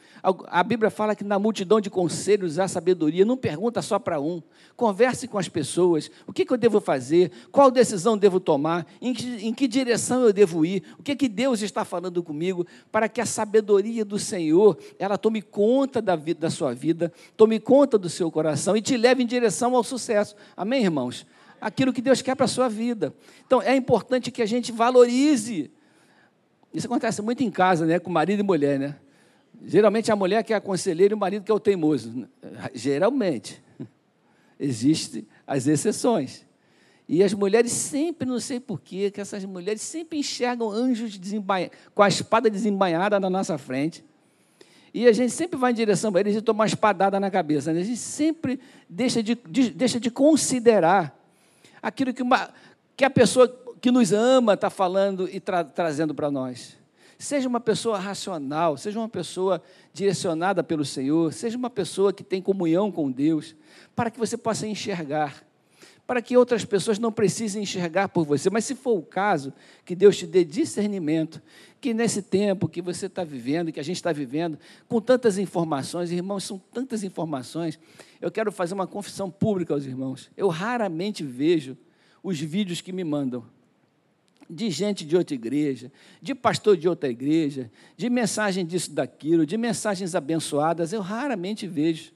A 0.47 0.63
Bíblia 0.63 0.89
fala 0.89 1.13
que 1.13 1.25
na 1.25 1.37
multidão 1.37 1.81
de 1.81 1.89
conselhos 1.89 2.57
há 2.57 2.69
sabedoria. 2.69 3.25
Não 3.25 3.35
pergunta 3.35 3.81
só 3.81 3.99
para 3.99 4.17
um. 4.21 4.41
Converse 4.77 5.27
com 5.27 5.37
as 5.37 5.49
pessoas. 5.49 6.09
O 6.25 6.31
que, 6.31 6.45
que 6.45 6.53
eu 6.53 6.57
devo 6.57 6.79
fazer? 6.79 7.31
Qual 7.51 7.69
decisão 7.69 8.17
devo 8.17 8.39
tomar? 8.39 8.87
Em 9.01 9.13
que, 9.13 9.45
em 9.45 9.53
que 9.53 9.67
direção 9.67 10.21
eu 10.21 10.31
devo 10.31 10.65
ir? 10.65 10.83
O 10.97 11.03
que, 11.03 11.17
que 11.17 11.27
Deus 11.27 11.61
está 11.61 11.83
falando 11.83 12.23
comigo? 12.23 12.65
Para 12.89 13.09
que 13.09 13.19
a 13.19 13.25
sabedoria 13.25 14.05
do 14.05 14.17
Senhor 14.17 14.77
ela 14.97 15.17
tome 15.17 15.41
conta 15.41 16.01
da, 16.01 16.15
vida, 16.15 16.39
da 16.39 16.49
sua 16.49 16.73
vida, 16.73 17.11
tome 17.35 17.59
conta 17.59 17.97
do 17.97 18.09
seu 18.09 18.31
coração 18.31 18.77
e 18.77 18.81
te 18.81 18.95
leve 18.95 19.21
em 19.21 19.27
direção 19.27 19.75
ao 19.75 19.83
sucesso. 19.83 20.33
Amém, 20.55 20.83
irmãos? 20.83 21.25
Aquilo 21.59 21.91
que 21.91 22.01
Deus 22.01 22.21
quer 22.21 22.35
para 22.35 22.45
a 22.45 22.47
sua 22.47 22.69
vida. 22.69 23.13
Então 23.45 23.61
é 23.61 23.75
importante 23.75 24.31
que 24.31 24.41
a 24.41 24.45
gente 24.45 24.71
valorize 24.71 25.69
isso 26.73 26.87
acontece 26.87 27.21
muito 27.21 27.43
em 27.43 27.51
casa, 27.51 27.85
né? 27.85 27.99
Com 27.99 28.09
marido 28.09 28.39
e 28.39 28.43
mulher, 28.43 28.79
né? 28.79 28.95
Geralmente 29.65 30.11
a 30.11 30.15
mulher 30.15 30.43
que 30.43 30.53
é 30.53 30.55
a 30.55 30.61
conselheira 30.61 31.13
e 31.13 31.15
o 31.15 31.19
marido 31.19 31.43
que 31.43 31.51
é 31.51 31.55
o 31.55 31.59
teimoso. 31.59 32.27
Geralmente. 32.73 33.61
Existem 34.59 35.27
as 35.45 35.67
exceções. 35.67 36.45
E 37.07 37.21
as 37.21 37.33
mulheres 37.33 37.71
sempre, 37.71 38.27
não 38.27 38.39
sei 38.39 38.59
porquê, 38.59 39.11
que 39.11 39.19
essas 39.19 39.43
mulheres 39.45 39.81
sempre 39.81 40.17
enxergam 40.17 40.71
anjos 40.71 41.19
com 41.93 42.01
a 42.01 42.07
espada 42.07 42.49
desembainhada 42.49 43.19
na 43.19 43.29
nossa 43.29 43.57
frente. 43.57 44.03
E 44.93 45.07
a 45.07 45.11
gente 45.11 45.31
sempre 45.31 45.57
vai 45.57 45.71
em 45.71 45.75
direção 45.75 46.15
a 46.15 46.19
eles 46.19 46.35
e 46.35 46.41
toma 46.41 46.59
uma 46.59 46.65
espadada 46.65 47.19
na 47.19 47.29
cabeça. 47.29 47.73
Né? 47.73 47.81
A 47.81 47.83
gente 47.83 47.97
sempre 47.97 48.59
deixa 48.87 49.23
de, 49.23 49.35
de, 49.49 49.71
deixa 49.71 49.99
de 49.99 50.09
considerar 50.11 51.19
aquilo 51.81 52.13
que, 52.13 52.21
uma, 52.21 52.49
que 52.95 53.03
a 53.03 53.09
pessoa 53.09 53.47
que 53.83 53.91
nos 53.91 54.13
ama 54.13 54.53
está 54.53 54.69
falando 54.69 55.27
e 55.29 55.41
tra 55.41 55.61
trazendo 55.61 56.15
para 56.15 56.31
nós. 56.31 56.77
Seja 57.19 57.49
uma 57.49 57.59
pessoa 57.59 57.99
racional, 57.99 58.77
seja 58.77 58.97
uma 58.97 59.09
pessoa 59.09 59.61
direcionada 59.91 60.63
pelo 60.63 60.85
Senhor, 60.85 61.33
seja 61.33 61.57
uma 61.57 61.69
pessoa 61.69 62.13
que 62.13 62.23
tem 62.23 62.41
comunhão 62.41 62.89
com 62.89 63.11
Deus, 63.11 63.53
para 63.93 64.09
que 64.09 64.17
você 64.17 64.37
possa 64.37 64.65
enxergar, 64.65 65.45
para 66.07 66.21
que 66.21 66.37
outras 66.37 66.63
pessoas 66.63 66.97
não 66.97 67.11
precisem 67.11 67.63
enxergar 67.63 68.07
por 68.07 68.23
você. 68.23 68.49
Mas 68.49 68.63
se 68.63 68.73
for 68.73 68.97
o 68.97 69.03
caso, 69.03 69.51
que 69.83 69.97
Deus 69.97 70.15
te 70.15 70.25
dê 70.25 70.45
discernimento, 70.45 71.41
que 71.81 71.93
nesse 71.93 72.21
tempo 72.21 72.69
que 72.69 72.81
você 72.81 73.07
está 73.07 73.25
vivendo, 73.25 73.69
que 73.69 73.81
a 73.81 73.83
gente 73.83 73.97
está 73.97 74.13
vivendo, 74.13 74.57
com 74.87 75.01
tantas 75.01 75.37
informações, 75.37 76.09
irmãos, 76.09 76.45
são 76.45 76.57
tantas 76.71 77.03
informações, 77.03 77.77
eu 78.21 78.31
quero 78.31 78.49
fazer 78.49 78.75
uma 78.75 78.87
confissão 78.87 79.29
pública 79.29 79.73
aos 79.73 79.83
irmãos. 79.83 80.31
Eu 80.37 80.47
raramente 80.47 81.21
vejo 81.21 81.77
os 82.23 82.39
vídeos 82.39 82.79
que 82.79 82.93
me 82.93 83.03
mandam 83.03 83.43
de 84.53 84.69
gente 84.69 85.05
de 85.05 85.17
outra 85.17 85.35
igreja, 85.35 85.91
de 86.21 86.35
pastor 86.35 86.77
de 86.77 86.87
outra 86.87 87.09
igreja, 87.09 87.71
de 87.97 88.09
mensagem 88.09 88.65
disso, 88.65 88.91
daquilo, 88.91 89.45
de 89.45 89.57
mensagens 89.57 90.15
abençoadas, 90.15 90.93
eu 90.93 91.01
raramente 91.01 91.67
vejo. 91.67 92.11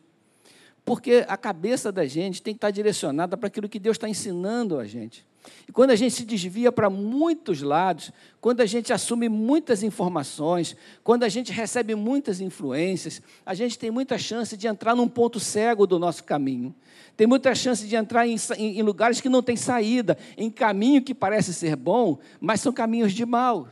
Porque 0.86 1.26
a 1.28 1.36
cabeça 1.36 1.92
da 1.92 2.06
gente 2.06 2.42
tem 2.42 2.54
que 2.54 2.60
estar 2.60 2.72
direcionada 2.72 3.36
para 3.36 3.48
aquilo 3.48 3.68
que 3.68 3.80
Deus 3.80 3.96
está 3.96 4.08
ensinando 4.08 4.80
a 4.80 4.86
gente. 4.86 5.26
E 5.68 5.72
quando 5.72 5.92
a 5.92 5.96
gente 5.96 6.14
se 6.14 6.26
desvia 6.26 6.72
para 6.72 6.90
muitos 6.90 7.62
lados, 7.62 8.12
quando 8.40 8.62
a 8.62 8.66
gente 8.66 8.94
assume 8.94 9.28
muitas 9.28 9.84
informações, 9.84 10.76
quando 11.04 11.24
a 11.24 11.30
gente 11.30 11.52
recebe 11.52 11.94
muitas 11.96 12.40
influências, 12.40 13.22
a 13.46 13.54
gente 13.54 13.78
tem 13.78 13.92
muita 13.92 14.18
chance 14.18 14.56
de 14.56 14.68
entrar 14.68 14.96
num 14.96 15.08
ponto 15.08 15.40
cego 15.40 15.86
do 15.86 16.00
nosso 16.00 16.24
caminho. 16.24 16.74
Tem 17.16 17.28
muita 17.28 17.54
chance 17.56 17.86
de 17.86 17.96
entrar 17.96 18.28
em, 18.28 18.38
em, 18.58 18.82
lugares 18.82 19.20
que 19.20 19.30
não 19.30 19.42
tem 19.42 19.56
saída, 19.56 20.18
em 20.38 20.50
caminho 20.50 21.02
que 21.02 21.14
parece 21.14 21.54
ser 21.54 21.76
bom, 21.76 22.20
mas 22.40 22.62
são 22.62 22.72
caminhos 22.72 23.12
de 23.12 23.26
mal. 23.26 23.68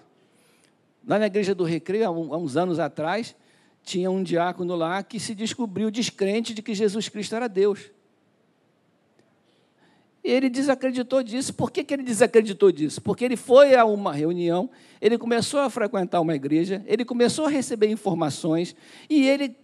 Lá 1.08 1.20
na 1.20 1.28
igreja 1.28 1.54
do 1.54 1.64
Recreio, 1.64 2.06
há 2.06 2.38
uns 2.38 2.58
anos 2.58 2.80
atrás, 2.80 3.36
tinha 3.84 4.10
um 4.10 4.24
diácono 4.24 4.76
lá 4.76 5.04
que 5.04 5.20
se 5.20 5.36
descobriu 5.36 5.92
descrente 5.92 6.54
de 6.54 6.62
que 6.64 6.74
Jesus 6.74 7.08
Cristo 7.08 7.36
era 7.36 7.48
Deus. 7.48 7.92
Ele 10.26 10.50
desacreditou 10.50 11.22
disso. 11.22 11.54
Por 11.54 11.70
que, 11.70 11.84
que 11.84 11.94
ele 11.94 12.02
desacreditou 12.02 12.72
disso? 12.72 13.00
Porque 13.00 13.24
ele 13.24 13.38
foi 13.38 13.76
a 13.76 13.86
uma 13.86 14.12
reunião, 14.12 14.70
ele 15.00 15.20
começou 15.20 15.60
a 15.60 15.70
frequentar 15.70 16.20
uma 16.20 16.34
igreja, 16.34 16.84
ele 16.88 17.06
começou 17.06 17.46
a 17.46 17.50
receber 17.50 17.90
informações 17.90 18.76
e 19.08 19.28
ele 19.28 19.56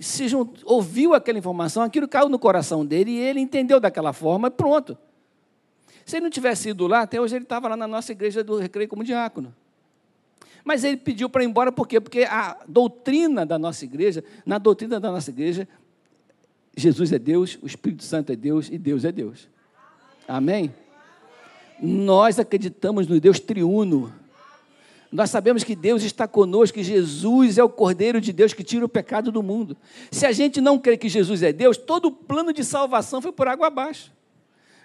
se 0.00 0.24
ouviu 0.64 1.12
aquela 1.12 1.38
informação, 1.38 1.82
aquilo 1.82 2.08
caiu 2.08 2.30
no 2.30 2.38
coração 2.38 2.84
dele 2.84 3.10
e 3.10 3.18
ele 3.18 3.40
entendeu 3.40 3.78
daquela 3.78 4.14
forma 4.14 4.48
e 4.48 4.50
pronto. 4.50 4.96
Se 6.06 6.16
ele 6.16 6.24
não 6.24 6.30
tivesse 6.30 6.70
ido 6.70 6.86
lá, 6.86 7.02
até 7.02 7.20
hoje 7.20 7.36
ele 7.36 7.44
estava 7.44 7.68
lá 7.68 7.76
na 7.76 7.86
nossa 7.86 8.12
igreja 8.12 8.42
do 8.42 8.56
Recreio 8.56 8.88
como 8.88 9.04
diácono. 9.04 9.54
Mas 10.64 10.82
ele 10.82 10.96
pediu 10.96 11.28
para 11.28 11.44
ir 11.44 11.46
embora 11.46 11.70
por 11.70 11.86
quê? 11.86 12.00
Porque 12.00 12.22
a 12.22 12.56
doutrina 12.66 13.44
da 13.44 13.58
nossa 13.58 13.84
igreja, 13.84 14.24
na 14.46 14.56
doutrina 14.56 14.98
da 14.98 15.10
nossa 15.10 15.30
igreja, 15.30 15.68
Jesus 16.74 17.12
é 17.12 17.18
Deus, 17.18 17.58
o 17.62 17.66
Espírito 17.66 18.02
Santo 18.02 18.32
é 18.32 18.36
Deus 18.36 18.68
e 18.70 18.78
Deus 18.78 19.04
é 19.04 19.12
Deus. 19.12 19.48
Amém? 20.26 20.74
Nós 21.80 22.38
acreditamos 22.38 23.06
no 23.06 23.20
Deus 23.20 23.38
triuno. 23.38 24.12
Nós 25.12 25.30
sabemos 25.30 25.62
que 25.62 25.76
Deus 25.76 26.02
está 26.02 26.26
conosco, 26.26 26.74
que 26.74 26.82
Jesus 26.82 27.58
é 27.58 27.64
o 27.64 27.68
Cordeiro 27.68 28.20
de 28.20 28.32
Deus 28.32 28.52
que 28.52 28.64
tira 28.64 28.84
o 28.84 28.88
pecado 28.88 29.30
do 29.30 29.42
mundo. 29.42 29.76
Se 30.10 30.26
a 30.26 30.32
gente 30.32 30.60
não 30.60 30.78
crê 30.78 30.96
que 30.96 31.08
Jesus 31.08 31.42
é 31.42 31.52
Deus, 31.52 31.76
todo 31.76 32.06
o 32.06 32.12
plano 32.12 32.52
de 32.52 32.64
salvação 32.64 33.22
foi 33.22 33.32
por 33.32 33.46
água 33.46 33.68
abaixo. 33.68 34.12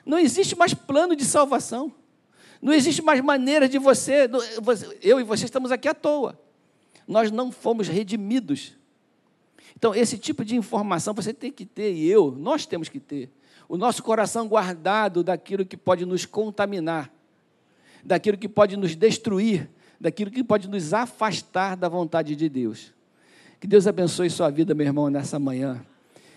Não 0.06 0.20
existe 0.20 0.56
mais 0.56 0.74
plano 0.74 1.16
de 1.16 1.26
salvação. 1.26 1.92
Não 2.62 2.72
existe 2.74 3.02
mais 3.02 3.22
maneira 3.22 3.68
de 3.68 3.80
você. 3.80 4.30
Eu 5.02 5.20
e 5.20 5.24
você 5.24 5.46
estamos 5.46 5.72
aqui 5.72 5.88
à 5.88 5.94
toa. 5.94 6.40
Nós 7.08 7.32
não 7.32 7.52
fomos 7.52 7.88
redimidos. 7.88 8.74
Então, 9.76 9.96
esse 9.96 10.18
tipo 10.18 10.46
de 10.46 10.56
informação 10.56 11.14
você 11.14 11.34
tem 11.34 11.52
que 11.52 11.66
ter, 11.66 11.94
e 11.94 12.08
eu, 12.08 12.32
nós 12.32 12.68
temos 12.68 12.88
que 12.88 13.00
ter 13.00 13.32
o 13.72 13.78
nosso 13.78 14.04
coração 14.04 14.50
guardado 14.50 15.24
daquilo 15.24 15.66
que 15.66 15.78
pode 15.78 16.06
nos 16.06 16.26
contaminar, 16.26 17.10
daquilo 18.04 18.38
que 18.38 18.50
pode 18.50 18.76
nos 18.76 18.98
destruir, 18.98 19.70
daquilo 19.98 20.30
que 20.30 20.44
pode 20.44 20.68
nos 20.68 20.94
afastar 20.94 21.78
da 21.78 21.88
vontade 21.88 22.36
de 22.36 22.50
Deus. 22.50 22.94
Que 23.62 23.68
Deus 23.68 23.88
abençoe 23.88 24.30
sua 24.30 24.50
vida, 24.50 24.76
meu 24.76 24.86
irmão, 24.86 25.10
nessa 25.10 25.40
manhã. 25.40 25.82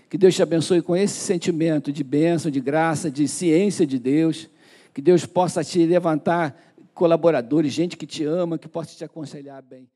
Que 0.09 0.17
Deus 0.17 0.33
te 0.33 0.45
abençoe 0.45 0.81
com 0.81 0.95
esse 0.95 1.17
sentimento 1.17 1.91
de 1.91 2.05
bênção, 2.05 2.53
de 2.53 2.61
graça, 2.61 3.11
de 3.11 3.27
ciência 3.27 3.85
de 3.85 3.99
Deus. 3.99 4.49
Que 4.95 5.03
Deus 5.03 5.27
possa 5.27 5.65
te 5.65 5.85
levantar 5.85 6.57
colaboradores, 6.95 7.73
gente 7.73 7.97
que 7.97 8.07
te 8.07 8.23
ama, 8.23 8.57
que 8.57 8.69
possa 8.69 8.95
te 8.95 9.03
aconselhar 9.03 9.61
bem. 9.61 9.89